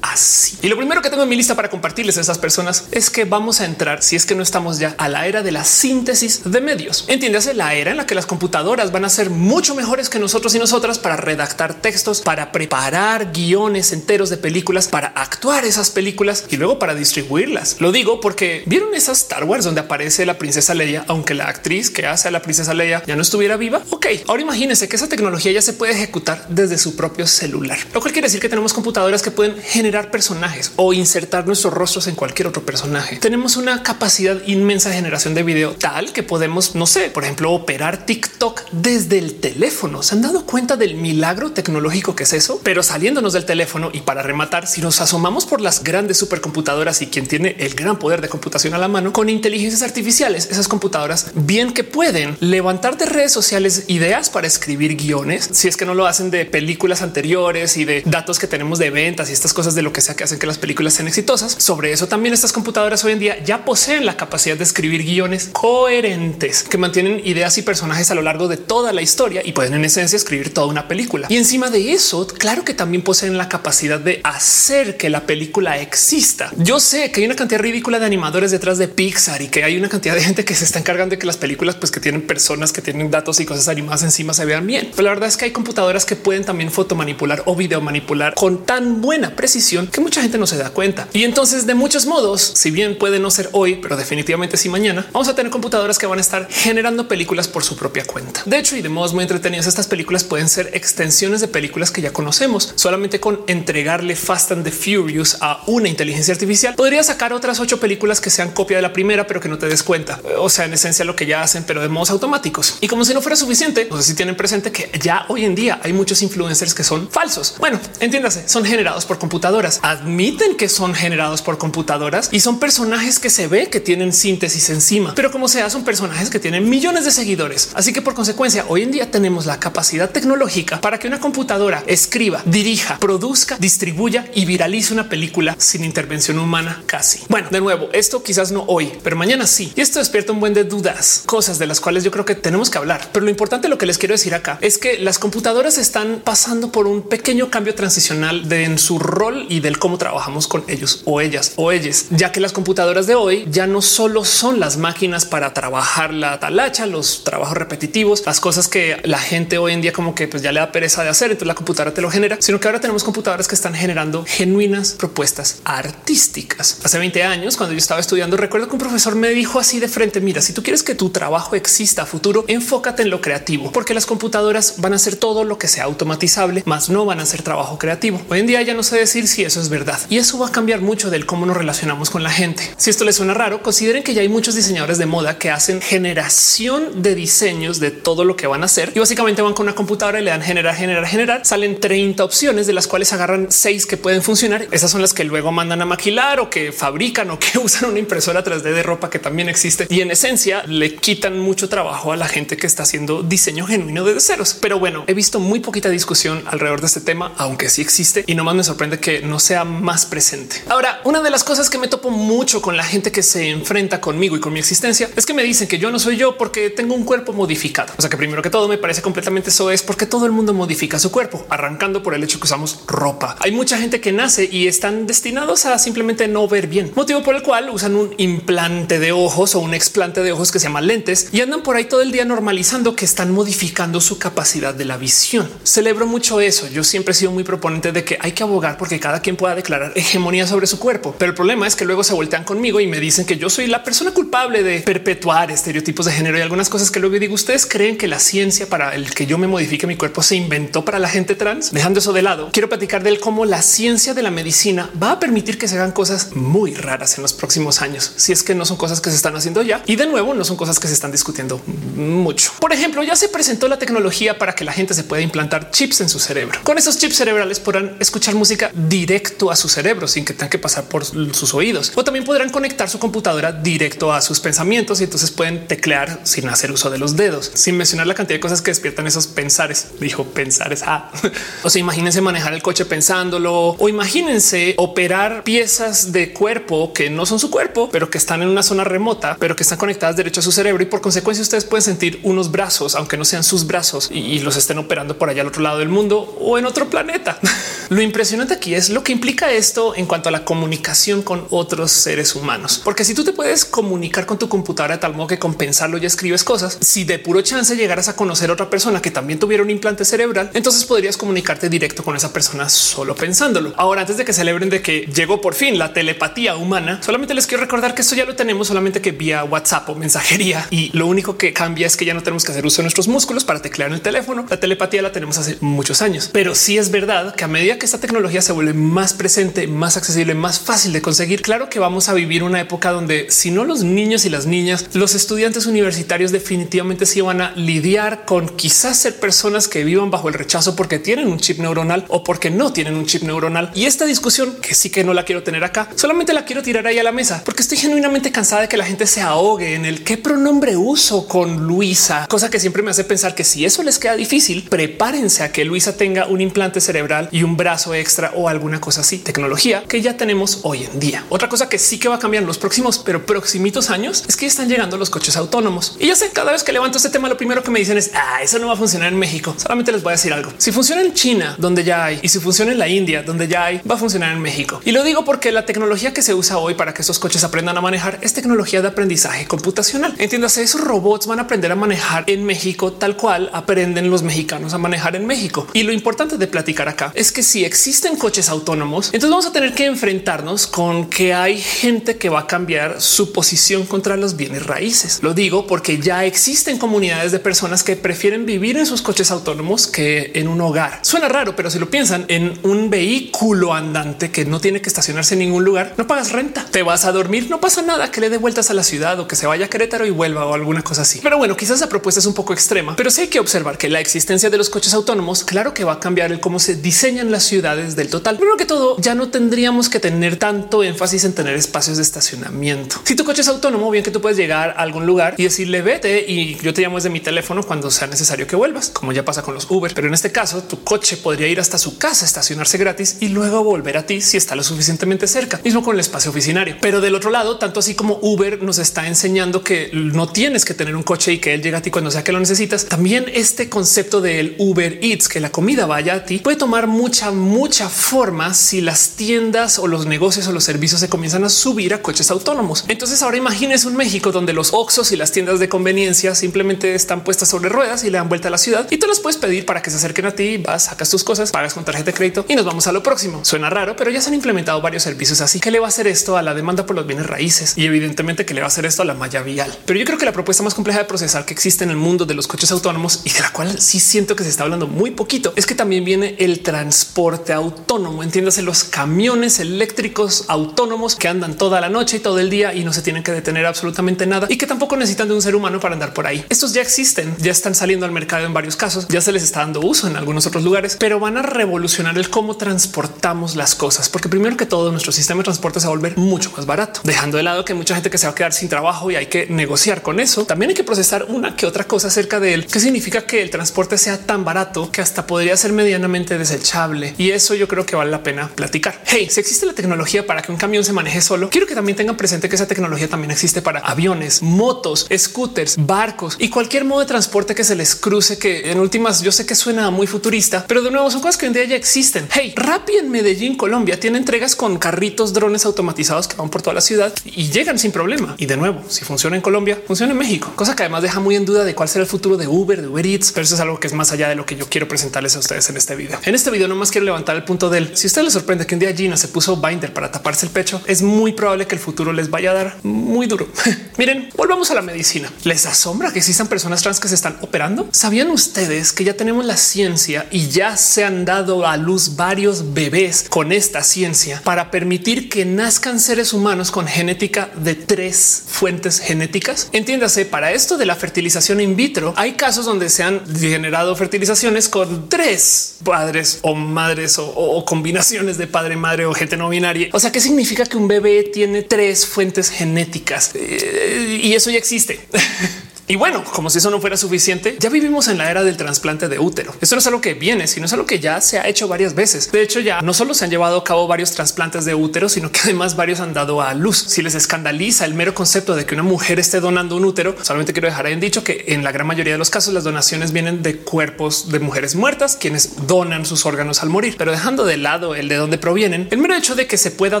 así. 0.02 0.56
Y 0.62 0.68
lo 0.68 0.76
primero 0.76 1.02
que 1.02 1.10
tengo 1.10 1.22
en 1.22 1.28
mi 1.28 1.36
lista 1.36 1.54
para 1.54 1.70
compartirles 1.70 2.18
a 2.18 2.20
esas 2.20 2.38
personas 2.38 2.84
es 2.92 3.10
que 3.10 3.24
vamos 3.24 3.60
a 3.60 3.64
entrar, 3.64 4.02
si 4.02 4.16
es 4.16 4.26
que 4.26 4.34
no 4.34 4.42
estamos 4.42 4.78
ya 4.78 4.94
a 4.98 5.08
la 5.08 5.26
era 5.26 5.42
de 5.42 5.52
la 5.52 5.64
síntesis 5.64 6.42
de 6.44 6.60
medios. 6.60 7.04
Entiéndase 7.08 7.54
la 7.54 7.74
era 7.74 7.90
en 7.90 7.96
la 7.96 8.06
que 8.06 8.14
las 8.14 8.26
computadoras 8.26 8.92
van 8.92 9.04
a 9.04 9.08
ser 9.08 9.30
mucho 9.30 9.74
mejores 9.74 10.08
que 10.08 10.18
nosotros 10.18 10.54
y 10.54 10.58
nosotras 10.58 10.98
para 10.98 11.16
redactar 11.16 11.74
textos, 11.74 12.20
para 12.20 12.52
preparar 12.52 13.32
guiones 13.32 13.92
enteros 13.92 14.30
de 14.30 14.36
películas, 14.36 14.88
para 14.88 15.08
actuar 15.08 15.64
esas 15.64 15.90
películas 15.90 16.44
y 16.48 16.56
luego 16.56 16.78
para 16.78 16.94
distribuirlas. 16.94 17.76
Lo 17.80 17.92
digo 17.92 18.20
porque 18.20 18.62
vieron 18.66 18.94
esas 18.94 19.18
Star 19.22 19.44
Wars 19.44 19.64
donde 19.64 19.80
aparece 19.80 20.24
la 20.26 20.38
princesa 20.38 20.74
Leia, 20.74 21.04
aunque 21.08 21.34
la 21.34 21.48
actriz 21.48 21.90
que 21.90 22.06
hace 22.06 22.28
a 22.28 22.30
la 22.30 22.42
princesa 22.42 22.74
Leia 22.74 23.02
ya 23.06 23.16
no 23.16 23.22
estuviera 23.22 23.56
viva. 23.56 23.82
Ok, 23.90 24.06
ahora 24.26 24.42
imagínense 24.42 24.88
que 24.88 24.96
esa 24.96 25.08
tecnología 25.08 25.52
ya 25.52 25.62
se 25.62 25.72
puede 25.72 25.92
ejecutar 25.92 26.46
desde 26.48 26.78
su 26.78 26.96
propio 26.96 27.26
celular, 27.26 27.78
lo 27.92 28.00
cual 28.00 28.12
quiere 28.12 28.26
decir 28.26 28.40
que 28.40 28.48
tenemos 28.48 28.72
computadoras 28.72 29.22
que 29.22 29.30
pueden 29.30 29.60
generar 29.60 29.87
personajes 29.88 30.72
o 30.76 30.92
insertar 30.92 31.46
nuestros 31.46 31.72
rostros 31.72 32.06
en 32.06 32.14
cualquier 32.14 32.48
otro 32.48 32.62
personaje. 32.62 33.16
Tenemos 33.16 33.56
una 33.56 33.82
capacidad 33.82 34.36
inmensa 34.46 34.90
de 34.90 34.96
generación 34.96 35.34
de 35.34 35.42
video 35.42 35.72
tal 35.72 36.12
que 36.12 36.22
podemos, 36.22 36.74
no 36.74 36.86
sé, 36.86 37.10
por 37.10 37.24
ejemplo, 37.24 37.52
operar 37.52 38.04
TikTok 38.06 38.62
desde 38.72 39.18
el 39.18 39.34
teléfono. 39.36 40.02
¿Se 40.02 40.14
han 40.14 40.22
dado 40.22 40.44
cuenta 40.44 40.76
del 40.76 40.94
milagro 40.94 41.52
tecnológico 41.52 42.14
que 42.14 42.24
es 42.24 42.32
eso? 42.32 42.60
Pero 42.62 42.82
saliéndonos 42.82 43.32
del 43.32 43.44
teléfono 43.44 43.90
y 43.92 44.00
para 44.00 44.22
rematar, 44.22 44.66
si 44.66 44.80
nos 44.80 45.00
asomamos 45.00 45.46
por 45.46 45.60
las 45.60 45.82
grandes 45.82 46.18
supercomputadoras 46.18 47.02
y 47.02 47.06
quien 47.06 47.26
tiene 47.26 47.56
el 47.58 47.74
gran 47.74 47.98
poder 47.98 48.20
de 48.20 48.28
computación 48.28 48.74
a 48.74 48.78
la 48.78 48.88
mano 48.88 49.12
con 49.12 49.28
inteligencias 49.28 49.82
artificiales, 49.82 50.48
esas 50.50 50.68
computadoras 50.68 51.32
bien 51.34 51.72
que 51.72 51.84
pueden 51.84 52.36
levantar 52.40 52.98
de 52.98 53.06
redes 53.06 53.32
sociales 53.32 53.84
ideas 53.88 54.30
para 54.30 54.46
escribir 54.46 54.96
guiones, 54.96 55.48
si 55.52 55.68
es 55.68 55.76
que 55.76 55.86
no 55.86 55.94
lo 55.94 56.06
hacen 56.06 56.30
de 56.30 56.44
películas 56.44 57.02
anteriores 57.02 57.76
y 57.76 57.84
de 57.84 58.02
datos 58.04 58.38
que 58.38 58.46
tenemos 58.46 58.78
de 58.78 58.90
ventas 58.90 59.30
y 59.30 59.32
estas 59.32 59.54
cosas 59.54 59.74
de 59.78 59.82
lo 59.82 59.92
que 59.92 60.00
sea 60.00 60.16
que 60.16 60.24
hacen 60.24 60.40
que 60.40 60.46
las 60.46 60.58
películas 60.58 60.94
sean 60.94 61.06
exitosas. 61.06 61.54
Sobre 61.58 61.92
eso 61.92 62.08
también 62.08 62.34
estas 62.34 62.52
computadoras 62.52 63.04
hoy 63.04 63.12
en 63.12 63.20
día 63.20 63.42
ya 63.44 63.64
poseen 63.64 64.04
la 64.04 64.16
capacidad 64.16 64.56
de 64.56 64.64
escribir 64.64 65.04
guiones 65.04 65.50
coherentes 65.52 66.64
que 66.64 66.78
mantienen 66.78 67.22
ideas 67.24 67.56
y 67.58 67.62
personajes 67.62 68.10
a 68.10 68.16
lo 68.16 68.22
largo 68.22 68.48
de 68.48 68.56
toda 68.56 68.92
la 68.92 69.02
historia 69.02 69.42
y 69.44 69.52
pueden 69.52 69.74
en 69.74 69.84
esencia 69.84 70.16
escribir 70.16 70.52
toda 70.52 70.66
una 70.66 70.88
película. 70.88 71.28
Y 71.30 71.36
encima 71.36 71.70
de 71.70 71.92
eso, 71.92 72.26
claro 72.26 72.64
que 72.64 72.74
también 72.74 73.02
poseen 73.02 73.38
la 73.38 73.48
capacidad 73.48 74.00
de 74.00 74.20
hacer 74.24 74.96
que 74.96 75.10
la 75.10 75.26
película 75.26 75.78
exista. 75.78 76.50
Yo 76.56 76.80
sé 76.80 77.12
que 77.12 77.20
hay 77.20 77.26
una 77.26 77.36
cantidad 77.36 77.60
ridícula 77.60 78.00
de 78.00 78.06
animadores 78.06 78.50
detrás 78.50 78.78
de 78.78 78.88
Pixar 78.88 79.40
y 79.42 79.48
que 79.48 79.62
hay 79.62 79.76
una 79.76 79.88
cantidad 79.88 80.14
de 80.14 80.22
gente 80.22 80.44
que 80.44 80.54
se 80.54 80.64
está 80.64 80.80
encargando 80.80 81.14
de 81.14 81.18
que 81.20 81.26
las 81.26 81.36
películas 81.36 81.76
pues 81.76 81.92
que 81.92 82.00
tienen 82.00 82.22
personas 82.22 82.72
que 82.72 82.82
tienen 82.82 83.12
datos 83.12 83.38
y 83.38 83.46
cosas 83.46 83.68
animadas 83.68 84.02
encima 84.02 84.34
se 84.34 84.44
vean 84.44 84.66
bien. 84.66 84.90
Pero 84.90 85.04
la 85.04 85.10
verdad 85.10 85.28
es 85.28 85.36
que 85.36 85.44
hay 85.44 85.52
computadoras 85.52 86.04
que 86.04 86.16
pueden 86.16 86.44
también 86.44 86.72
fotomanipular 86.72 87.44
o 87.46 87.54
video 87.54 87.80
manipular 87.80 88.34
con 88.34 88.64
tan 88.66 89.00
buena 89.00 89.36
precisión 89.36 89.67
que 89.90 90.00
mucha 90.00 90.22
gente 90.22 90.38
no 90.38 90.46
se 90.46 90.56
da 90.56 90.70
cuenta. 90.70 91.08
Y 91.12 91.24
entonces 91.24 91.66
de 91.66 91.74
muchos 91.74 92.06
modos, 92.06 92.40
si 92.54 92.70
bien 92.70 92.96
puede 92.96 93.18
no 93.18 93.30
ser 93.30 93.50
hoy, 93.52 93.76
pero 93.76 93.96
definitivamente 93.96 94.56
si 94.56 94.68
mañana 94.68 95.06
vamos 95.12 95.28
a 95.28 95.34
tener 95.34 95.50
computadoras 95.50 95.98
que 95.98 96.06
van 96.06 96.18
a 96.18 96.22
estar 96.22 96.48
generando 96.50 97.08
películas 97.08 97.48
por 97.48 97.64
su 97.64 97.76
propia 97.76 98.04
cuenta. 98.04 98.42
De 98.46 98.58
hecho, 98.58 98.76
y 98.76 98.82
de 98.82 98.88
modos 98.88 99.12
muy 99.12 99.22
entretenidos, 99.22 99.66
estas 99.66 99.86
películas 99.86 100.24
pueden 100.24 100.48
ser 100.48 100.70
extensiones 100.72 101.40
de 101.40 101.48
películas 101.48 101.90
que 101.90 102.00
ya 102.00 102.12
conocemos. 102.12 102.72
Solamente 102.76 103.20
con 103.20 103.40
entregarle 103.46 104.16
Fast 104.16 104.52
and 104.52 104.64
the 104.64 104.72
Furious 104.72 105.36
a 105.40 105.62
una 105.66 105.88
inteligencia 105.88 106.32
artificial, 106.32 106.74
podría 106.74 107.02
sacar 107.02 107.32
otras 107.32 107.60
ocho 107.60 107.78
películas 107.80 108.20
que 108.20 108.30
sean 108.30 108.50
copia 108.52 108.78
de 108.78 108.82
la 108.82 108.92
primera, 108.92 109.26
pero 109.26 109.40
que 109.40 109.48
no 109.48 109.58
te 109.58 109.66
des 109.66 109.82
cuenta. 109.82 110.20
O 110.38 110.48
sea, 110.48 110.64
en 110.64 110.72
esencia 110.72 111.04
lo 111.04 111.16
que 111.16 111.26
ya 111.26 111.42
hacen, 111.42 111.64
pero 111.64 111.82
de 111.82 111.88
modos 111.88 112.10
automáticos. 112.10 112.78
Y 112.80 112.88
como 112.88 113.04
si 113.04 113.14
no 113.14 113.20
fuera 113.20 113.36
suficiente, 113.36 113.88
no 113.90 113.96
sé 113.98 114.02
si 114.04 114.14
tienen 114.14 114.36
presente 114.36 114.72
que 114.72 114.90
ya 115.00 115.26
hoy 115.28 115.44
en 115.44 115.54
día 115.54 115.80
hay 115.82 115.92
muchos 115.92 116.22
influencers 116.22 116.74
que 116.74 116.84
son 116.84 117.08
falsos. 117.10 117.56
Bueno, 117.58 117.80
entiéndase, 118.00 118.48
son 118.48 118.64
generados 118.64 119.04
por 119.04 119.18
computadoras 119.18 119.57
admiten 119.82 120.56
que 120.56 120.68
son 120.68 120.94
generados 120.94 121.42
por 121.42 121.58
computadoras 121.58 122.28
y 122.32 122.40
son 122.40 122.60
personajes 122.60 123.18
que 123.18 123.28
se 123.28 123.48
ve 123.48 123.68
que 123.68 123.80
tienen 123.80 124.12
síntesis 124.12 124.70
encima, 124.70 125.14
pero 125.16 125.32
como 125.32 125.48
sea, 125.48 125.68
son 125.68 125.84
personajes 125.84 126.30
que 126.30 126.38
tienen 126.38 126.68
millones 126.68 127.04
de 127.04 127.10
seguidores. 127.10 127.70
Así 127.74 127.92
que 127.92 128.02
por 128.02 128.14
consecuencia, 128.14 128.66
hoy 128.68 128.82
en 128.82 128.92
día 128.92 129.10
tenemos 129.10 129.46
la 129.46 129.58
capacidad 129.58 130.10
tecnológica 130.10 130.80
para 130.80 130.98
que 130.98 131.08
una 131.08 131.18
computadora 131.18 131.82
escriba, 131.86 132.42
dirija, 132.44 132.98
produzca, 132.98 133.56
distribuya 133.58 134.26
y 134.34 134.44
viralice 134.44 134.92
una 134.92 135.08
película 135.08 135.56
sin 135.58 135.84
intervención 135.84 136.38
humana 136.38 136.82
casi. 136.86 137.22
Bueno, 137.28 137.48
de 137.50 137.60
nuevo, 137.60 137.88
esto 137.92 138.22
quizás 138.22 138.52
no 138.52 138.64
hoy, 138.68 138.92
pero 139.02 139.16
mañana 139.16 139.46
sí. 139.46 139.72
Y 139.74 139.80
esto 139.80 139.98
despierta 139.98 140.32
un 140.32 140.40
buen 140.40 140.54
de 140.54 140.64
dudas, 140.64 141.22
cosas 141.26 141.58
de 141.58 141.66
las 141.66 141.80
cuales 141.80 142.04
yo 142.04 142.12
creo 142.12 142.24
que 142.24 142.36
tenemos 142.36 142.70
que 142.70 142.78
hablar. 142.78 143.08
Pero 143.12 143.24
lo 143.24 143.30
importante, 143.30 143.68
lo 143.68 143.78
que 143.78 143.86
les 143.86 143.98
quiero 143.98 144.14
decir 144.14 144.34
acá 144.34 144.58
es 144.60 144.78
que 144.78 144.98
las 144.98 145.18
computadoras 145.18 145.78
están 145.78 146.22
pasando 146.24 146.70
por 146.70 146.86
un 146.86 147.02
pequeño 147.02 147.50
cambio 147.50 147.74
transicional 147.74 148.48
de 148.48 148.68
en 148.68 148.78
su 148.78 148.98
rol 148.98 149.46
y 149.48 149.60
del 149.60 149.78
cómo 149.78 149.98
trabajamos 149.98 150.48
con 150.48 150.64
ellos 150.68 151.02
o 151.04 151.20
ellas 151.20 151.52
o 151.56 151.72
ellas, 151.72 152.06
ya 152.10 152.32
que 152.32 152.40
las 152.40 152.52
computadoras 152.52 153.06
de 153.06 153.14
hoy 153.14 153.46
ya 153.50 153.66
no 153.66 153.82
solo 153.82 154.24
son 154.24 154.60
las 154.60 154.76
máquinas 154.76 155.24
para 155.24 155.54
trabajar 155.54 156.12
la 156.12 156.40
talacha, 156.40 156.86
los 156.86 157.24
trabajos 157.24 157.56
repetitivos, 157.56 158.24
las 158.26 158.40
cosas 158.40 158.68
que 158.68 159.00
la 159.04 159.18
gente 159.18 159.58
hoy 159.58 159.72
en 159.72 159.80
día 159.80 159.92
como 159.92 160.14
que 160.14 160.28
pues 160.28 160.42
ya 160.42 160.52
le 160.52 160.60
da 160.60 160.72
pereza 160.72 161.02
de 161.02 161.10
hacer, 161.10 161.30
entonces 161.30 161.48
la 161.48 161.54
computadora 161.54 161.94
te 161.94 162.02
lo 162.02 162.10
genera, 162.10 162.36
sino 162.40 162.60
que 162.60 162.68
ahora 162.68 162.80
tenemos 162.80 163.04
computadoras 163.04 163.48
que 163.48 163.54
están 163.54 163.74
generando 163.74 164.24
genuinas 164.26 164.92
propuestas 164.92 165.60
artísticas. 165.64 166.80
Hace 166.84 166.98
20 166.98 167.22
años, 167.22 167.56
cuando 167.56 167.72
yo 167.72 167.78
estaba 167.78 168.00
estudiando, 168.00 168.36
recuerdo 168.36 168.68
que 168.68 168.74
un 168.74 168.80
profesor 168.80 169.14
me 169.14 169.30
dijo 169.30 169.58
así 169.58 169.80
de 169.80 169.88
frente, 169.88 170.20
mira, 170.20 170.42
si 170.42 170.52
tú 170.52 170.62
quieres 170.62 170.82
que 170.82 170.94
tu 170.94 171.10
trabajo 171.10 171.56
exista 171.56 172.02
a 172.02 172.06
futuro, 172.06 172.44
enfócate 172.48 173.02
en 173.02 173.10
lo 173.10 173.20
creativo, 173.20 173.72
porque 173.72 173.94
las 173.94 174.06
computadoras 174.06 174.74
van 174.78 174.92
a 174.92 174.96
hacer 174.96 175.16
todo 175.16 175.44
lo 175.44 175.58
que 175.58 175.68
sea 175.68 175.84
automatizable, 175.84 176.62
más 176.66 176.88
no 176.88 177.04
van 177.04 177.20
a 177.20 177.22
hacer 177.22 177.42
trabajo 177.42 177.78
creativo. 177.78 178.20
Hoy 178.28 178.40
en 178.40 178.46
día 178.46 178.62
ya 178.62 178.74
no 178.74 178.82
sé 178.82 178.96
decir 178.98 179.28
si 179.28 179.37
eso 179.42 179.60
es 179.60 179.68
verdad 179.68 180.00
y 180.08 180.18
eso 180.18 180.38
va 180.38 180.48
a 180.48 180.52
cambiar 180.52 180.80
mucho 180.80 181.10
del 181.10 181.26
cómo 181.26 181.46
nos 181.46 181.56
relacionamos 181.56 182.10
con 182.10 182.22
la 182.22 182.30
gente. 182.30 182.62
Si 182.76 182.90
esto 182.90 183.04
les 183.04 183.16
suena 183.16 183.34
raro, 183.34 183.62
consideren 183.62 184.02
que 184.02 184.14
ya 184.14 184.22
hay 184.22 184.28
muchos 184.28 184.54
diseñadores 184.54 184.98
de 184.98 185.06
moda 185.06 185.38
que 185.38 185.50
hacen 185.50 185.80
generación 185.80 187.02
de 187.02 187.14
diseños 187.14 187.80
de 187.80 187.90
todo 187.90 188.24
lo 188.24 188.36
que 188.36 188.46
van 188.46 188.62
a 188.62 188.66
hacer 188.66 188.92
y 188.94 188.98
básicamente 188.98 189.42
van 189.42 189.54
con 189.54 189.66
una 189.66 189.74
computadora 189.74 190.20
y 190.20 190.24
le 190.24 190.30
dan 190.30 190.42
generar, 190.42 190.74
generar, 190.74 191.06
generar. 191.06 191.44
Salen 191.44 191.80
30 191.80 192.24
opciones 192.24 192.66
de 192.66 192.72
las 192.72 192.86
cuales 192.86 193.12
agarran 193.12 193.48
seis 193.50 193.86
que 193.86 193.96
pueden 193.96 194.22
funcionar. 194.22 194.66
Esas 194.70 194.90
son 194.90 195.02
las 195.02 195.14
que 195.14 195.24
luego 195.24 195.52
mandan 195.52 195.82
a 195.82 195.86
maquilar 195.86 196.40
o 196.40 196.50
que 196.50 196.72
fabrican 196.72 197.30
o 197.30 197.38
que 197.38 197.58
usan 197.62 197.90
una 197.90 197.98
impresora 197.98 198.44
3D 198.44 198.62
de 198.62 198.82
ropa 198.82 199.10
que 199.10 199.18
también 199.18 199.48
existe 199.48 199.86
y 199.90 200.00
en 200.00 200.10
esencia 200.10 200.62
le 200.66 200.96
quitan 200.96 201.38
mucho 201.38 201.68
trabajo 201.68 202.12
a 202.12 202.16
la 202.16 202.28
gente 202.28 202.56
que 202.56 202.66
está 202.66 202.82
haciendo 202.82 203.22
diseño 203.22 203.66
genuino 203.66 204.04
desde 204.04 204.20
ceros. 204.20 204.54
Pero 204.60 204.78
bueno, 204.78 205.04
he 205.06 205.14
visto 205.14 205.40
muy 205.40 205.60
poquita 205.60 205.88
discusión 205.88 206.42
alrededor 206.46 206.80
de 206.80 206.86
este 206.86 207.00
tema, 207.00 207.32
aunque 207.38 207.68
sí 207.68 207.82
existe 207.82 208.24
y 208.26 208.34
nomás 208.34 208.54
me 208.54 208.64
sorprende 208.64 208.98
que 208.98 209.20
no 209.28 209.38
sea 209.38 209.64
más 209.64 210.06
presente. 210.06 210.62
Ahora, 210.68 211.00
una 211.04 211.20
de 211.20 211.30
las 211.30 211.44
cosas 211.44 211.70
que 211.70 211.78
me 211.78 211.88
topo 211.88 212.10
mucho 212.10 212.60
con 212.60 212.76
la 212.76 212.84
gente 212.84 213.12
que 213.12 213.22
se 213.22 213.50
enfrenta 213.50 214.00
conmigo 214.00 214.36
y 214.36 214.40
con 214.40 214.52
mi 214.52 214.58
existencia 214.58 215.10
es 215.14 215.26
que 215.26 215.34
me 215.34 215.42
dicen 215.42 215.68
que 215.68 215.78
yo 215.78 215.90
no 215.90 215.98
soy 215.98 216.16
yo 216.16 216.36
porque 216.36 216.70
tengo 216.70 216.94
un 216.94 217.04
cuerpo 217.04 217.32
modificado. 217.32 217.92
O 217.96 218.00
sea 218.00 218.10
que 218.10 218.16
primero 218.16 218.42
que 218.42 218.50
todo 218.50 218.68
me 218.68 218.78
parece 218.78 219.02
completamente 219.02 219.50
eso 219.50 219.70
es 219.70 219.82
porque 219.82 220.06
todo 220.06 220.26
el 220.26 220.32
mundo 220.32 220.54
modifica 220.54 220.98
su 220.98 221.10
cuerpo, 221.10 221.46
arrancando 221.48 222.02
por 222.02 222.14
el 222.14 222.24
hecho 222.24 222.38
que 222.38 222.44
usamos 222.44 222.80
ropa. 222.86 223.36
Hay 223.40 223.52
mucha 223.52 223.78
gente 223.78 224.00
que 224.00 224.12
nace 224.12 224.48
y 224.50 224.66
están 224.66 225.06
destinados 225.06 225.66
a 225.66 225.78
simplemente 225.78 226.28
no 226.28 226.48
ver 226.48 226.66
bien, 226.66 226.92
motivo 226.94 227.22
por 227.22 227.34
el 227.34 227.42
cual 227.42 227.70
usan 227.70 227.94
un 227.94 228.14
implante 228.18 228.98
de 228.98 229.12
ojos 229.12 229.54
o 229.54 229.60
un 229.60 229.74
explante 229.74 230.22
de 230.22 230.32
ojos 230.32 230.50
que 230.50 230.58
se 230.58 230.64
llama 230.64 230.80
lentes 230.80 231.28
y 231.32 231.40
andan 231.40 231.62
por 231.62 231.76
ahí 231.76 231.84
todo 231.84 232.02
el 232.02 232.12
día 232.12 232.24
normalizando 232.24 232.96
que 232.96 233.04
están 233.04 233.32
modificando 233.32 234.00
su 234.00 234.18
capacidad 234.18 234.74
de 234.74 234.84
la 234.84 234.96
visión. 234.96 235.48
Celebro 235.64 236.06
mucho 236.06 236.40
eso. 236.40 236.68
Yo 236.68 236.84
siempre 236.84 237.12
he 237.12 237.14
sido 237.14 237.30
muy 237.30 237.44
proponente 237.44 237.92
de 237.92 238.04
que 238.04 238.18
hay 238.20 238.32
que 238.32 238.42
abogar 238.42 238.76
porque 238.76 239.00
cada 239.00 239.17
quien 239.20 239.36
pueda 239.36 239.54
declarar 239.54 239.92
hegemonía 239.94 240.46
sobre 240.46 240.66
su 240.66 240.78
cuerpo. 240.78 241.14
Pero 241.18 241.30
el 241.30 241.34
problema 241.34 241.66
es 241.66 241.76
que 241.76 241.84
luego 241.84 242.04
se 242.04 242.14
voltean 242.14 242.44
conmigo 242.44 242.80
y 242.80 242.86
me 242.86 243.00
dicen 243.00 243.24
que 243.24 243.36
yo 243.36 243.50
soy 243.50 243.66
la 243.66 243.82
persona 243.82 244.12
culpable 244.12 244.62
de 244.62 244.80
perpetuar 244.80 245.50
estereotipos 245.50 246.06
de 246.06 246.12
género 246.12 246.38
y 246.38 246.40
algunas 246.40 246.68
cosas 246.68 246.90
que 246.90 247.00
luego 247.00 247.18
digo. 247.18 247.34
Ustedes 247.34 247.66
creen 247.66 247.96
que 247.96 248.08
la 248.08 248.18
ciencia 248.18 248.68
para 248.68 248.94
el 248.94 249.14
que 249.14 249.26
yo 249.26 249.38
me 249.38 249.46
modifique 249.46 249.86
mi 249.86 249.96
cuerpo 249.96 250.22
se 250.22 250.36
inventó 250.36 250.84
para 250.84 250.98
la 250.98 251.08
gente 251.08 251.34
trans? 251.34 251.72
Dejando 251.72 252.00
eso 252.00 252.12
de 252.12 252.22
lado, 252.22 252.50
quiero 252.52 252.68
platicar 252.68 253.02
del 253.02 253.20
cómo 253.20 253.44
la 253.44 253.62
ciencia 253.62 254.14
de 254.14 254.22
la 254.22 254.30
medicina 254.30 254.90
va 255.00 255.12
a 255.12 255.20
permitir 255.20 255.58
que 255.58 255.68
se 255.68 255.76
hagan 255.76 255.92
cosas 255.92 256.34
muy 256.34 256.74
raras 256.74 257.16
en 257.16 257.22
los 257.22 257.32
próximos 257.32 257.82
años. 257.82 258.12
Si 258.16 258.32
es 258.32 258.42
que 258.42 258.54
no 258.54 258.64
son 258.64 258.76
cosas 258.76 259.00
que 259.00 259.10
se 259.10 259.16
están 259.16 259.36
haciendo 259.36 259.62
ya 259.62 259.82
y 259.86 259.96
de 259.96 260.06
nuevo 260.06 260.34
no 260.34 260.44
son 260.44 260.56
cosas 260.56 260.78
que 260.78 260.88
se 260.88 260.94
están 260.94 261.12
discutiendo 261.12 261.60
mucho. 261.96 262.52
Por 262.60 262.72
ejemplo, 262.72 263.02
ya 263.02 263.16
se 263.16 263.28
presentó 263.28 263.68
la 263.68 263.78
tecnología 263.78 264.38
para 264.38 264.54
que 264.54 264.64
la 264.64 264.72
gente 264.72 264.94
se 264.94 265.04
pueda 265.04 265.22
implantar 265.22 265.70
chips 265.70 266.00
en 266.00 266.08
su 266.08 266.18
cerebro. 266.18 266.58
Con 266.62 266.78
esos 266.78 266.98
chips 266.98 267.16
cerebrales 267.16 267.60
podrán 267.60 267.96
escuchar 268.00 268.34
música 268.34 268.70
directo 269.00 269.50
a 269.50 269.56
su 269.56 269.68
cerebro 269.68 270.08
sin 270.08 270.24
que 270.24 270.32
tengan 270.32 270.50
que 270.50 270.58
pasar 270.58 270.84
por 270.88 271.04
sus 271.04 271.54
oídos 271.54 271.92
o 271.94 272.02
también 272.02 272.24
podrán 272.24 272.50
conectar 272.50 272.90
su 272.90 272.98
computadora 272.98 273.52
directo 273.52 274.12
a 274.12 274.20
sus 274.20 274.40
pensamientos 274.40 275.00
y 275.00 275.04
entonces 275.04 275.30
pueden 275.30 275.66
teclear 275.66 276.20
sin 276.24 276.48
hacer 276.48 276.72
uso 276.72 276.90
de 276.90 276.98
los 276.98 277.16
dedos, 277.16 277.50
sin 277.54 277.76
mencionar 277.76 278.06
la 278.06 278.14
cantidad 278.14 278.36
de 278.36 278.40
cosas 278.40 278.62
que 278.62 278.70
despiertan 278.70 279.06
esos 279.06 279.26
pensares. 279.26 279.88
Dijo 280.00 280.24
pensares. 280.24 280.82
Ah. 280.84 281.10
o 281.62 281.70
sea, 281.70 281.80
imagínense 281.80 282.20
manejar 282.20 282.54
el 282.54 282.62
coche 282.62 282.84
pensándolo 282.84 283.76
o 283.78 283.88
imagínense 283.88 284.74
operar 284.78 285.44
piezas 285.44 286.12
de 286.12 286.32
cuerpo 286.32 286.92
que 286.92 287.10
no 287.10 287.26
son 287.26 287.38
su 287.38 287.50
cuerpo, 287.50 287.88
pero 287.90 288.10
que 288.10 288.18
están 288.18 288.42
en 288.42 288.48
una 288.48 288.62
zona 288.62 288.84
remota, 288.84 289.36
pero 289.38 289.54
que 289.54 289.62
están 289.62 289.78
conectadas 289.78 290.16
derecho 290.16 290.40
a 290.40 290.42
su 290.42 290.52
cerebro 290.52 290.82
y 290.82 290.86
por 290.86 291.00
consecuencia 291.00 291.42
ustedes 291.42 291.64
pueden 291.64 291.82
sentir 291.82 292.20
unos 292.22 292.50
brazos, 292.50 292.94
aunque 292.94 293.16
no 293.16 293.24
sean 293.24 293.44
sus 293.44 293.66
brazos 293.66 294.10
y, 294.12 294.38
los 294.38 294.56
estén 294.56 294.78
operando 294.78 295.18
por 295.18 295.28
allá 295.28 295.42
al 295.42 295.48
otro 295.48 295.62
lado 295.62 295.78
del 295.78 295.88
mundo 295.88 296.36
o 296.40 296.58
en 296.58 296.64
otro 296.64 296.88
planeta. 296.88 297.38
lo 297.88 298.00
impresionante 298.00 298.54
aquí 298.54 298.74
es 298.74 298.87
lo 298.90 299.04
que 299.04 299.12
implica 299.12 299.52
esto 299.52 299.94
en 299.96 300.06
cuanto 300.06 300.28
a 300.28 300.32
la 300.32 300.44
comunicación 300.44 301.22
con 301.22 301.46
otros 301.50 301.92
seres 301.92 302.34
humanos, 302.34 302.80
porque 302.84 303.04
si 303.04 303.14
tú 303.14 303.24
te 303.24 303.32
puedes 303.32 303.64
comunicar 303.64 304.26
con 304.26 304.38
tu 304.38 304.48
computadora 304.48 304.96
de 304.96 305.00
tal 305.00 305.14
modo 305.14 305.28
que 305.28 305.38
compensarlo 305.38 305.98
y 305.98 306.06
escribes 306.06 306.44
cosas, 306.44 306.78
si 306.80 307.04
de 307.04 307.18
puro 307.18 307.42
chance 307.42 307.76
llegaras 307.76 308.08
a 308.08 308.16
conocer 308.16 308.50
a 308.50 308.52
otra 308.52 308.70
persona 308.70 309.02
que 309.02 309.10
también 309.10 309.38
tuviera 309.38 309.62
un 309.62 309.70
implante 309.70 310.04
cerebral, 310.04 310.50
entonces 310.54 310.84
podrías 310.84 311.16
comunicarte 311.16 311.68
directo 311.68 312.02
con 312.04 312.16
esa 312.16 312.32
persona 312.32 312.68
solo 312.68 313.14
pensándolo. 313.14 313.72
Ahora, 313.76 314.02
antes 314.02 314.16
de 314.16 314.24
que 314.24 314.32
celebren 314.32 314.70
de 314.70 314.82
que 314.82 315.08
llegó 315.14 315.40
por 315.40 315.54
fin 315.54 315.78
la 315.78 315.92
telepatía 315.92 316.56
humana, 316.56 317.00
solamente 317.02 317.34
les 317.34 317.46
quiero 317.46 317.62
recordar 317.62 317.94
que 317.94 318.02
esto 318.02 318.14
ya 318.14 318.24
lo 318.24 318.36
tenemos 318.36 318.68
solamente 318.68 319.00
que 319.00 319.12
vía 319.12 319.44
WhatsApp 319.44 319.88
o 319.88 319.94
mensajería 319.94 320.66
y 320.70 320.90
lo 320.96 321.06
único 321.06 321.36
que 321.36 321.52
cambia 321.52 321.86
es 321.86 321.96
que 321.96 322.04
ya 322.04 322.14
no 322.14 322.22
tenemos 322.22 322.44
que 322.44 322.52
hacer 322.52 322.64
uso 322.64 322.78
de 322.78 322.84
nuestros 322.84 323.08
músculos 323.08 323.44
para 323.44 323.60
teclear 323.60 323.90
en 323.90 323.94
el 323.94 324.00
teléfono. 324.00 324.46
La 324.48 324.60
telepatía 324.60 325.02
la 325.02 325.12
tenemos 325.12 325.38
hace 325.38 325.58
muchos 325.60 326.02
años, 326.02 326.30
pero 326.32 326.54
sí 326.54 326.78
es 326.78 326.90
verdad 326.90 327.34
que 327.34 327.44
a 327.44 327.48
medida 327.48 327.78
que 327.78 327.86
esta 327.86 327.98
tecnología 327.98 328.42
se 328.42 328.52
vuelve 328.52 328.72
más 328.78 329.12
presente, 329.12 329.66
más 329.66 329.96
accesible, 329.96 330.34
más 330.34 330.60
fácil 330.60 330.92
de 330.92 331.02
conseguir, 331.02 331.42
claro 331.42 331.68
que 331.68 331.78
vamos 331.78 332.08
a 332.08 332.14
vivir 332.14 332.42
una 332.42 332.60
época 332.60 332.90
donde 332.90 333.26
si 333.30 333.50
no 333.50 333.64
los 333.64 333.82
niños 333.82 334.24
y 334.24 334.30
las 334.30 334.46
niñas, 334.46 334.86
los 334.94 335.14
estudiantes 335.14 335.66
universitarios 335.66 336.32
definitivamente 336.32 337.06
sí 337.06 337.20
van 337.20 337.40
a 337.40 337.52
lidiar 337.52 338.24
con 338.24 338.48
quizás 338.48 338.98
ser 338.98 339.18
personas 339.20 339.68
que 339.68 339.84
vivan 339.84 340.10
bajo 340.10 340.28
el 340.28 340.34
rechazo 340.34 340.76
porque 340.76 340.98
tienen 340.98 341.28
un 341.28 341.38
chip 341.38 341.58
neuronal 341.58 342.04
o 342.08 342.24
porque 342.24 342.50
no 342.50 342.72
tienen 342.72 342.94
un 342.94 343.06
chip 343.06 343.22
neuronal. 343.22 343.70
Y 343.74 343.84
esta 343.84 344.04
discusión 344.04 344.56
que 344.62 344.74
sí 344.74 344.90
que 344.90 345.04
no 345.04 345.14
la 345.14 345.24
quiero 345.24 345.42
tener 345.42 345.64
acá, 345.64 345.88
solamente 345.96 346.32
la 346.32 346.44
quiero 346.44 346.62
tirar 346.62 346.86
ahí 346.86 346.98
a 346.98 347.02
la 347.02 347.12
mesa 347.12 347.42
porque 347.44 347.62
estoy 347.62 347.78
genuinamente 347.78 348.32
cansada 348.32 348.62
de 348.62 348.68
que 348.68 348.76
la 348.76 348.84
gente 348.84 349.06
se 349.06 349.20
ahogue 349.20 349.74
en 349.74 349.84
el 349.84 350.04
qué 350.04 350.16
pronombre 350.16 350.76
uso 350.76 351.26
con 351.26 351.66
Luisa, 351.66 352.26
cosa 352.28 352.50
que 352.50 352.60
siempre 352.60 352.82
me 352.82 352.90
hace 352.90 353.04
pensar 353.04 353.34
que 353.34 353.44
si 353.44 353.64
eso 353.64 353.82
les 353.82 353.98
queda 353.98 354.16
difícil, 354.16 354.66
prepárense 354.68 355.42
a 355.42 355.52
que 355.52 355.64
Luisa 355.64 355.96
tenga 355.96 356.26
un 356.26 356.40
implante 356.40 356.80
cerebral 356.80 357.28
y 357.32 357.42
un 357.42 357.56
brazo 357.56 357.94
extra 357.94 358.32
o 358.34 358.48
alguna 358.68 358.80
cosa 358.82 359.00
así, 359.00 359.18
tecnología 359.18 359.82
que 359.88 360.02
ya 360.02 360.18
tenemos 360.18 360.60
hoy 360.62 360.84
en 360.84 361.00
día. 361.00 361.24
Otra 361.30 361.48
cosa 361.48 361.70
que 361.70 361.78
sí 361.78 361.98
que 361.98 362.08
va 362.08 362.16
a 362.16 362.18
cambiar 362.18 362.42
en 362.42 362.46
los 362.46 362.58
próximos, 362.58 362.98
pero 362.98 363.24
próximos 363.24 363.88
años 363.90 364.24
es 364.28 364.36
que 364.36 364.46
están 364.46 364.68
llegando 364.68 364.98
los 364.98 365.08
coches 365.08 365.36
autónomos. 365.36 365.96
Y 365.98 366.08
ya 366.08 366.16
sé, 366.16 366.30
cada 366.32 366.52
vez 366.52 366.62
que 366.62 366.72
levanto 366.72 366.98
este 366.98 367.08
tema, 367.08 367.28
lo 367.28 367.36
primero 367.36 367.62
que 367.62 367.70
me 367.70 367.78
dicen 367.78 367.96
es 367.96 368.10
ah, 368.14 368.42
eso 368.42 368.58
no 368.58 368.66
va 368.66 368.74
a 368.74 368.76
funcionar 368.76 369.12
en 369.12 369.18
México. 369.18 369.54
Solamente 369.56 369.90
les 369.90 370.02
voy 370.02 370.10
a 370.10 370.16
decir 370.16 370.32
algo. 370.32 370.52
Si 370.58 370.70
funciona 370.70 371.00
en 371.00 371.14
China, 371.14 371.54
donde 371.58 371.82
ya 371.82 372.04
hay, 372.04 372.20
y 372.22 372.28
si 372.28 372.40
funciona 372.40 372.72
en 372.72 372.78
la 372.78 372.88
India, 372.88 373.22
donde 373.22 373.48
ya 373.48 373.64
hay, 373.64 373.80
va 373.90 373.94
a 373.94 373.98
funcionar 373.98 374.32
en 374.32 374.40
México. 374.40 374.80
Y 374.84 374.92
lo 374.92 375.02
digo 375.02 375.24
porque 375.24 375.50
la 375.50 375.64
tecnología 375.64 376.12
que 376.12 376.20
se 376.20 376.34
usa 376.34 376.58
hoy 376.58 376.74
para 376.74 376.92
que 376.92 377.02
esos 377.02 377.18
coches 377.18 377.42
aprendan 377.44 377.76
a 377.78 377.80
manejar 377.80 378.18
es 378.20 378.34
tecnología 378.34 378.82
de 378.82 378.88
aprendizaje 378.88 379.46
computacional. 379.46 380.14
Entiéndase, 380.18 380.62
esos 380.62 380.82
robots 380.82 381.26
van 381.26 381.38
a 381.38 381.42
aprender 381.42 381.72
a 381.72 381.76
manejar 381.76 382.24
en 382.26 382.44
México 382.44 382.92
tal 382.92 383.16
cual 383.16 383.50
aprenden 383.52 384.10
los 384.10 384.22
mexicanos 384.22 384.74
a 384.74 384.78
manejar 384.78 385.16
en 385.16 385.26
México. 385.26 385.66
Y 385.72 385.84
lo 385.84 385.92
importante 385.92 386.36
de 386.36 386.46
platicar 386.46 386.88
acá 386.88 387.12
es 387.14 387.32
que 387.32 387.42
si 387.42 387.64
existen 387.64 388.16
coches 388.16 388.48
autónomos, 388.48 388.57
entonces 388.66 389.30
vamos 389.30 389.46
a 389.46 389.52
tener 389.52 389.74
que 389.74 389.86
enfrentarnos 389.86 390.66
con 390.66 391.08
que 391.08 391.34
hay 391.34 391.58
gente 391.60 392.16
que 392.16 392.28
va 392.28 392.40
a 392.40 392.46
cambiar 392.46 393.00
su 393.00 393.32
posición 393.32 393.86
contra 393.86 394.16
los 394.16 394.36
bienes 394.36 394.66
raíces. 394.66 395.18
Lo 395.22 395.34
digo 395.34 395.66
porque 395.66 395.98
ya 395.98 396.24
existen 396.24 396.78
comunidades 396.78 397.32
de 397.32 397.38
personas 397.38 397.82
que 397.82 397.96
prefieren 397.96 398.46
vivir 398.46 398.76
en 398.76 398.86
sus 398.86 399.02
coches 399.02 399.30
autónomos 399.30 399.86
que 399.86 400.32
en 400.34 400.48
un 400.48 400.60
hogar. 400.60 401.00
Suena 401.02 401.28
raro, 401.28 401.56
pero 401.56 401.70
si 401.70 401.78
lo 401.78 401.90
piensan 401.90 402.24
en 402.28 402.58
un 402.62 402.90
vehículo 402.90 403.74
andante 403.74 404.30
que 404.30 404.44
no 404.44 404.60
tiene 404.60 404.80
que 404.80 404.88
estacionarse 404.88 405.34
en 405.34 405.40
ningún 405.40 405.64
lugar, 405.64 405.94
no 405.96 406.06
pagas 406.06 406.32
renta, 406.32 406.66
te 406.70 406.82
vas 406.82 407.04
a 407.04 407.12
dormir, 407.12 407.48
no 407.50 407.60
pasa 407.60 407.82
nada 407.82 408.10
que 408.10 408.20
le 408.20 408.30
dé 408.30 408.38
vueltas 408.38 408.70
a 408.70 408.74
la 408.74 408.82
ciudad 408.82 409.18
o 409.20 409.28
que 409.28 409.36
se 409.36 409.46
vaya 409.46 409.66
a 409.66 409.68
Querétaro 409.68 410.06
y 410.06 410.10
vuelva 410.10 410.46
o 410.46 410.54
alguna 410.54 410.82
cosa 410.82 411.02
así. 411.02 411.20
Pero 411.22 411.38
bueno, 411.38 411.56
quizás 411.56 411.80
la 411.80 411.88
propuesta 411.88 412.20
es 412.20 412.26
un 412.26 412.34
poco 412.34 412.52
extrema, 412.52 412.96
pero 412.96 413.10
sí 413.10 413.22
hay 413.22 413.28
que 413.28 413.40
observar 413.40 413.78
que 413.78 413.88
la 413.88 414.00
existencia 414.00 414.50
de 414.50 414.58
los 414.58 414.70
coches 414.70 414.94
autónomos, 414.94 415.44
claro 415.44 415.74
que 415.74 415.84
va 415.84 415.94
a 415.94 416.00
cambiar 416.00 416.32
el 416.32 416.40
cómo 416.40 416.58
se 416.58 416.76
diseñan 416.76 417.30
las 417.30 417.44
ciudades 417.44 417.96
del 417.96 418.08
total. 418.10 418.36
Pero 418.48 418.56
que 418.56 418.64
todo, 418.64 418.96
ya 418.98 419.14
no 419.14 419.28
tendríamos 419.28 419.90
que 419.90 420.00
tener 420.00 420.36
tanto 420.36 420.82
énfasis 420.82 421.24
en 421.24 421.34
tener 421.34 421.54
espacios 421.54 421.98
de 421.98 422.02
estacionamiento. 422.02 422.96
Si 423.04 423.14
tu 423.14 423.22
coche 423.22 423.42
es 423.42 423.48
autónomo, 423.48 423.90
bien 423.90 424.02
que 424.02 424.10
tú 424.10 424.22
puedes 424.22 424.38
llegar 424.38 424.70
a 424.70 424.80
algún 424.80 425.04
lugar 425.04 425.34
y 425.36 425.42
decirle 425.42 425.82
vete 425.82 426.24
y 426.26 426.56
yo 426.62 426.72
te 426.72 426.80
llamo 426.80 426.96
desde 426.96 427.10
mi 427.10 427.20
teléfono 427.20 427.62
cuando 427.62 427.90
sea 427.90 428.08
necesario 428.08 428.46
que 428.46 428.56
vuelvas, 428.56 428.88
como 428.88 429.12
ya 429.12 429.22
pasa 429.22 429.42
con 429.42 429.52
los 429.52 429.70
Uber. 429.70 429.92
Pero 429.94 430.08
en 430.08 430.14
este 430.14 430.32
caso, 430.32 430.62
tu 430.62 430.82
coche 430.82 431.18
podría 431.18 431.46
ir 431.46 431.60
hasta 431.60 431.76
su 431.76 431.98
casa, 431.98 432.24
estacionarse 432.24 432.78
gratis 432.78 433.18
y 433.20 433.28
luego 433.28 433.62
volver 433.62 433.98
a 433.98 434.06
ti 434.06 434.22
si 434.22 434.38
está 434.38 434.56
lo 434.56 434.62
suficientemente 434.62 435.26
cerca, 435.26 435.60
mismo 435.62 435.82
con 435.82 435.96
el 435.96 436.00
espacio 436.00 436.30
oficinario. 436.30 436.76
Pero 436.80 437.02
del 437.02 437.16
otro 437.16 437.28
lado, 437.28 437.58
tanto 437.58 437.80
así 437.80 437.94
como 437.94 438.18
Uber 438.22 438.62
nos 438.62 438.78
está 438.78 439.06
enseñando 439.08 439.62
que 439.62 439.90
no 439.92 440.26
tienes 440.26 440.64
que 440.64 440.72
tener 440.72 440.96
un 440.96 441.02
coche 441.02 441.34
y 441.34 441.38
que 441.38 441.52
él 441.52 441.62
llega 441.62 441.78
a 441.78 441.82
ti 441.82 441.90
cuando 441.90 442.10
sea 442.10 442.24
que 442.24 442.32
lo 442.32 442.40
necesitas. 442.40 442.86
También 442.86 443.26
este 443.30 443.68
concepto 443.68 444.22
del 444.22 444.54
Uber 444.56 445.00
Eats, 445.02 445.28
que 445.28 445.38
la 445.38 445.50
comida 445.50 445.84
vaya 445.84 446.14
a 446.14 446.24
ti, 446.24 446.38
puede 446.38 446.56
tomar 446.56 446.86
mucha, 446.86 447.30
mucha 447.30 447.90
forma 447.90 448.37
si 448.54 448.80
las 448.80 449.10
tiendas 449.10 449.78
o 449.78 449.86
los 449.86 450.06
negocios 450.06 450.46
o 450.46 450.52
los 450.52 450.64
servicios 450.64 451.00
se 451.00 451.08
comienzan 451.08 451.44
a 451.44 451.48
subir 451.48 451.92
a 451.92 452.02
coches 452.02 452.30
autónomos. 452.30 452.84
Entonces 452.88 453.22
ahora 453.22 453.36
imagínese 453.36 453.88
un 453.88 453.96
México 453.96 454.32
donde 454.32 454.52
los 454.52 454.72
Oxos 454.72 455.12
y 455.12 455.16
las 455.16 455.32
tiendas 455.32 455.58
de 455.60 455.68
conveniencia 455.68 456.34
simplemente 456.34 456.94
están 456.94 457.24
puestas 457.24 457.48
sobre 457.48 457.68
ruedas 457.68 458.04
y 458.04 458.10
le 458.10 458.18
dan 458.18 458.28
vuelta 458.28 458.48
a 458.48 458.50
la 458.50 458.58
ciudad 458.58 458.86
y 458.90 458.98
tú 458.98 459.06
las 459.06 459.20
puedes 459.20 459.36
pedir 459.36 459.66
para 459.66 459.82
que 459.82 459.90
se 459.90 459.96
acerquen 459.96 460.26
a 460.26 460.32
ti, 460.32 460.56
vas, 460.58 460.84
sacas 460.84 461.10
tus 461.10 461.24
cosas, 461.24 461.50
pagas 461.50 461.74
con 461.74 461.84
tarjeta 461.84 462.06
de 462.06 462.14
crédito 462.14 462.44
y 462.48 462.54
nos 462.54 462.64
vamos 462.64 462.86
a 462.86 462.92
lo 462.92 463.02
próximo. 463.02 463.44
Suena 463.44 463.70
raro, 463.70 463.96
pero 463.96 464.10
ya 464.10 464.20
se 464.20 464.28
han 464.28 464.34
implementado 464.34 464.80
varios 464.80 465.02
servicios 465.02 465.40
así 465.40 465.60
que 465.60 465.70
le 465.70 465.80
va 465.80 465.86
a 465.86 465.88
hacer 465.88 466.06
esto 466.06 466.36
a 466.36 466.42
la 466.42 466.54
demanda 466.54 466.86
por 466.86 466.96
los 466.96 467.06
bienes 467.06 467.26
raíces 467.26 467.74
y 467.76 467.84
evidentemente 467.84 468.46
que 468.46 468.54
le 468.54 468.60
va 468.60 468.66
a 468.66 468.68
hacer 468.68 468.86
esto 468.86 469.02
a 469.02 469.04
la 469.04 469.14
malla 469.14 469.42
vial. 469.42 469.76
Pero 469.84 469.98
yo 469.98 470.04
creo 470.04 470.18
que 470.18 470.24
la 470.24 470.32
propuesta 470.32 470.62
más 470.62 470.74
compleja 470.74 471.00
de 471.00 471.04
procesar 471.04 471.44
que 471.44 471.54
existe 471.54 471.84
en 471.84 471.90
el 471.90 471.96
mundo 471.96 472.24
de 472.24 472.34
los 472.34 472.46
coches 472.46 472.70
autónomos 472.70 473.22
y 473.24 473.30
de 473.30 473.40
la 473.40 473.52
cual 473.52 473.80
sí 473.80 474.00
siento 474.00 474.36
que 474.36 474.44
se 474.44 474.50
está 474.50 474.64
hablando 474.64 474.86
muy 474.86 475.10
poquito 475.10 475.52
es 475.56 475.66
que 475.66 475.74
también 475.74 476.04
viene 476.04 476.36
el 476.38 476.60
transporte 476.60 477.52
autónomo. 477.52 478.22
Entiéndase 478.28 478.60
los 478.60 478.84
camiones 478.84 479.58
eléctricos 479.58 480.44
autónomos 480.48 481.16
que 481.16 481.28
andan 481.28 481.54
toda 481.54 481.80
la 481.80 481.88
noche 481.88 482.18
y 482.18 482.20
todo 482.20 482.38
el 482.40 482.50
día 482.50 482.74
y 482.74 482.84
no 482.84 482.92
se 482.92 483.00
tienen 483.00 483.22
que 483.22 483.32
detener 483.32 483.64
absolutamente 483.64 484.26
nada 484.26 484.46
y 484.50 484.58
que 484.58 484.66
tampoco 484.66 484.98
necesitan 484.98 485.28
de 485.28 485.34
un 485.34 485.40
ser 485.40 485.56
humano 485.56 485.80
para 485.80 485.94
andar 485.94 486.12
por 486.12 486.26
ahí. 486.26 486.44
Estos 486.50 486.74
ya 486.74 486.82
existen, 486.82 487.34
ya 487.38 487.52
están 487.52 487.74
saliendo 487.74 488.04
al 488.04 488.12
mercado 488.12 488.44
en 488.44 488.52
varios 488.52 488.76
casos, 488.76 489.08
ya 489.08 489.22
se 489.22 489.32
les 489.32 489.42
está 489.42 489.60
dando 489.60 489.80
uso 489.80 490.08
en 490.08 490.16
algunos 490.18 490.46
otros 490.46 490.62
lugares, 490.62 490.98
pero 491.00 491.18
van 491.18 491.38
a 491.38 491.42
revolucionar 491.42 492.18
el 492.18 492.28
cómo 492.28 492.58
transportamos 492.58 493.56
las 493.56 493.74
cosas, 493.74 494.10
porque 494.10 494.28
primero 494.28 494.58
que 494.58 494.66
todo 494.66 494.90
nuestro 494.90 495.10
sistema 495.10 495.38
de 495.38 495.44
transporte 495.44 495.80
se 495.80 495.86
va 495.86 495.94
a 495.94 495.96
volver 495.96 496.18
mucho 496.18 496.52
más 496.54 496.66
barato, 496.66 497.00
dejando 497.04 497.38
de 497.38 497.44
lado 497.44 497.64
que 497.64 497.72
mucha 497.72 497.94
gente 497.94 498.10
que 498.10 498.18
se 498.18 498.26
va 498.26 498.32
a 498.32 498.34
quedar 498.34 498.52
sin 498.52 498.68
trabajo 498.68 499.10
y 499.10 499.16
hay 499.16 499.28
que 499.28 499.46
negociar 499.46 500.02
con 500.02 500.20
eso. 500.20 500.44
También 500.44 500.68
hay 500.68 500.74
que 500.74 500.84
procesar 500.84 501.24
una 501.30 501.56
que 501.56 501.64
otra 501.64 501.84
cosa 501.84 502.08
acerca 502.08 502.40
de 502.40 502.52
él, 502.52 502.66
que 502.66 502.78
significa 502.78 503.24
que 503.24 503.40
el 503.40 503.48
transporte 503.48 503.96
sea 503.96 504.18
tan 504.18 504.44
barato 504.44 504.92
que 504.92 505.00
hasta 505.00 505.26
podría 505.26 505.56
ser 505.56 505.72
medianamente 505.72 506.36
desechable. 506.36 507.14
Y 507.16 507.30
eso 507.30 507.54
yo 507.54 507.66
creo 507.68 507.86
que 507.86 507.96
vale 507.96 508.10
la 508.10 508.17
pena 508.22 508.48
platicar. 508.54 509.02
Hey, 509.06 509.28
si 509.30 509.40
existe 509.40 509.66
la 509.66 509.72
tecnología 509.72 510.26
para 510.26 510.42
que 510.42 510.52
un 510.52 510.58
camión 510.58 510.84
se 510.84 510.92
maneje 510.92 511.20
solo, 511.20 511.50
quiero 511.50 511.66
que 511.66 511.74
también 511.74 511.96
tengan 511.96 512.16
presente 512.16 512.48
que 512.48 512.56
esa 512.56 512.66
tecnología 512.66 513.08
también 513.08 513.30
existe 513.30 513.62
para 513.62 513.80
aviones, 513.80 514.42
motos, 514.42 515.06
scooters, 515.16 515.76
barcos 515.78 516.36
y 516.38 516.48
cualquier 516.48 516.84
modo 516.84 517.00
de 517.00 517.06
transporte 517.06 517.54
que 517.54 517.64
se 517.64 517.74
les 517.74 517.94
cruce, 517.94 518.38
que 518.38 518.70
en 518.70 518.78
últimas 518.78 519.22
yo 519.22 519.32
sé 519.32 519.46
que 519.46 519.54
suena 519.54 519.90
muy 519.90 520.06
futurista, 520.06 520.64
pero 520.66 520.82
de 520.82 520.90
nuevo 520.90 521.10
son 521.10 521.20
cosas 521.20 521.36
que 521.36 521.46
hoy 521.46 521.48
en 521.48 521.54
día 521.54 521.64
ya 521.64 521.76
existen. 521.76 522.28
Hey, 522.30 522.52
Rappi 522.56 522.96
en 522.96 523.10
Medellín, 523.10 523.56
Colombia, 523.56 523.98
tiene 523.98 524.18
entregas 524.18 524.56
con 524.56 524.78
carritos, 524.78 525.32
drones 525.32 525.64
automatizados 525.64 526.28
que 526.28 526.36
van 526.36 526.50
por 526.50 526.62
toda 526.62 526.74
la 526.74 526.80
ciudad 526.80 527.12
y 527.24 527.50
llegan 527.50 527.78
sin 527.78 527.92
problema. 527.92 528.34
Y 528.38 528.46
de 528.46 528.56
nuevo, 528.56 528.82
si 528.88 529.04
funciona 529.04 529.36
en 529.36 529.42
Colombia, 529.42 529.80
funciona 529.86 530.12
en 530.12 530.18
México, 530.18 530.52
cosa 530.56 530.76
que 530.76 530.82
además 530.82 531.02
deja 531.02 531.20
muy 531.20 531.36
en 531.36 531.44
duda 531.44 531.64
de 531.64 531.74
cuál 531.74 531.88
será 531.88 532.02
el 532.02 532.08
futuro 532.08 532.36
de 532.36 532.46
Uber, 532.46 532.80
de 532.80 532.88
Uber 532.88 533.06
Eats, 533.06 533.32
pero 533.32 533.44
eso 533.44 533.54
es 533.54 533.60
algo 533.60 533.78
que 533.80 533.86
es 533.86 533.92
más 533.92 534.12
allá 534.12 534.28
de 534.28 534.34
lo 534.34 534.46
que 534.46 534.56
yo 534.56 534.66
quiero 534.68 534.88
presentarles 534.88 535.36
a 535.36 535.38
ustedes 535.38 535.68
en 535.70 535.76
este 535.76 535.96
video. 535.96 536.18
En 536.24 536.34
este 536.34 536.50
video 536.50 536.68
no 536.68 536.74
más 536.74 536.90
quiero 536.90 537.04
levantar 537.04 537.36
el 537.36 537.44
punto 537.44 537.70
del 537.70 537.96
si 537.98 538.06
usted 538.06 538.22
le 538.22 538.30
sorprende 538.30 538.64
que 538.64 538.74
un 538.74 538.78
día 538.78 538.94
Gina 538.94 539.16
se 539.16 539.26
puso 539.26 539.56
binder 539.56 539.92
para 539.92 540.12
taparse 540.12 540.46
el 540.46 540.52
pecho, 540.52 540.80
es 540.86 541.02
muy 541.02 541.32
probable 541.32 541.66
que 541.66 541.74
el 541.74 541.80
futuro 541.80 542.12
les 542.12 542.30
vaya 542.30 542.52
a 542.52 542.54
dar 542.54 542.76
muy 542.84 543.26
duro. 543.26 543.48
Miren, 543.98 544.28
volvamos 544.36 544.70
a 544.70 544.74
la 544.74 544.82
medicina. 544.82 545.32
¿Les 545.42 545.66
asombra 545.66 546.12
que 546.12 546.20
existan 546.20 546.46
personas 546.46 546.80
trans 546.80 547.00
que 547.00 547.08
se 547.08 547.16
están 547.16 547.38
operando? 547.40 547.88
¿Sabían 547.90 548.30
ustedes 548.30 548.92
que 548.92 549.02
ya 549.02 549.14
tenemos 549.14 549.44
la 549.44 549.56
ciencia 549.56 550.26
y 550.30 550.48
ya 550.48 550.76
se 550.76 551.04
han 551.04 551.24
dado 551.24 551.66
a 551.66 551.76
luz 551.76 552.14
varios 552.14 552.72
bebés 552.72 553.26
con 553.28 553.50
esta 553.50 553.82
ciencia 553.82 554.40
para 554.44 554.70
permitir 554.70 555.28
que 555.28 555.44
nazcan 555.44 555.98
seres 555.98 556.32
humanos 556.32 556.70
con 556.70 556.86
genética 556.86 557.50
de 557.56 557.74
tres 557.74 558.44
fuentes 558.46 559.00
genéticas? 559.00 559.68
Entiéndase, 559.72 560.24
para 560.24 560.52
esto 560.52 560.76
de 560.76 560.86
la 560.86 560.94
fertilización 560.94 561.60
in 561.60 561.74
vitro, 561.74 562.14
hay 562.16 562.34
casos 562.34 562.64
donde 562.64 562.90
se 562.90 563.02
han 563.02 563.22
generado 563.36 563.96
fertilizaciones 563.96 564.68
con 564.68 565.08
tres 565.08 565.78
padres 565.82 566.38
o 566.42 566.54
madres 566.54 567.18
o, 567.18 567.26
o 567.26 567.64
de 567.92 568.46
padre, 568.46 568.76
madre 568.76 569.06
o 569.06 569.14
gente 569.14 569.36
no 569.36 569.48
binaria. 569.48 569.88
O 569.92 570.00
sea, 570.00 570.12
¿qué 570.12 570.20
significa 570.20 570.64
que 570.66 570.76
un 570.76 570.88
bebé 570.88 571.22
tiene 571.24 571.62
tres 571.62 572.06
fuentes 572.06 572.50
genéticas? 572.50 573.32
Eh, 573.34 574.20
y 574.22 574.32
eso 574.34 574.50
ya 574.50 574.58
existe. 574.58 575.00
Y 575.90 575.96
bueno, 575.96 576.22
como 576.22 576.50
si 576.50 576.58
eso 576.58 576.70
no 576.70 576.82
fuera 576.82 576.98
suficiente, 576.98 577.56
ya 577.58 577.70
vivimos 577.70 578.08
en 578.08 578.18
la 578.18 578.30
era 578.30 578.44
del 578.44 578.58
trasplante 578.58 579.08
de 579.08 579.18
útero. 579.18 579.54
Esto 579.58 579.74
no 579.74 579.78
es 579.78 579.86
algo 579.86 580.02
que 580.02 580.12
viene, 580.12 580.46
sino 580.46 580.66
es 580.66 580.72
algo 580.74 580.84
que 580.84 581.00
ya 581.00 581.22
se 581.22 581.38
ha 581.38 581.48
hecho 581.48 581.66
varias 581.66 581.94
veces. 581.94 582.30
De 582.30 582.42
hecho, 582.42 582.60
ya 582.60 582.82
no 582.82 582.92
solo 582.92 583.14
se 583.14 583.24
han 583.24 583.30
llevado 583.30 583.56
a 583.56 583.64
cabo 583.64 583.86
varios 583.86 584.10
trasplantes 584.10 584.66
de 584.66 584.74
útero, 584.74 585.08
sino 585.08 585.32
que 585.32 585.40
además 585.44 585.76
varios 585.76 586.00
han 586.00 586.12
dado 586.12 586.42
a 586.42 586.52
luz. 586.52 586.76
Si 586.76 587.00
les 587.00 587.14
escandaliza 587.14 587.86
el 587.86 587.94
mero 587.94 588.14
concepto 588.14 588.54
de 588.54 588.66
que 588.66 588.74
una 588.74 588.82
mujer 588.82 589.18
esté 589.18 589.40
donando 589.40 589.76
un 589.76 589.86
útero, 589.86 590.14
solamente 590.20 590.52
quiero 590.52 590.68
dejar 590.68 590.88
en 590.88 591.00
dicho 591.00 591.24
que 591.24 591.46
en 591.48 591.64
la 591.64 591.72
gran 591.72 591.86
mayoría 591.86 592.12
de 592.12 592.18
los 592.18 592.28
casos 592.28 592.52
las 592.52 592.64
donaciones 592.64 593.12
vienen 593.12 593.42
de 593.42 593.56
cuerpos 593.56 594.30
de 594.30 594.40
mujeres 594.40 594.74
muertas, 594.74 595.16
quienes 595.16 595.66
donan 595.66 596.04
sus 596.04 596.26
órganos 596.26 596.62
al 596.62 596.68
morir. 596.68 596.96
Pero 596.98 597.12
dejando 597.12 597.46
de 597.46 597.56
lado 597.56 597.94
el 597.94 598.10
de 598.10 598.16
dónde 598.16 598.36
provienen, 598.36 598.88
el 598.90 598.98
mero 598.98 599.14
hecho 599.14 599.34
de 599.34 599.46
que 599.46 599.56
se 599.56 599.70
pueda 599.70 600.00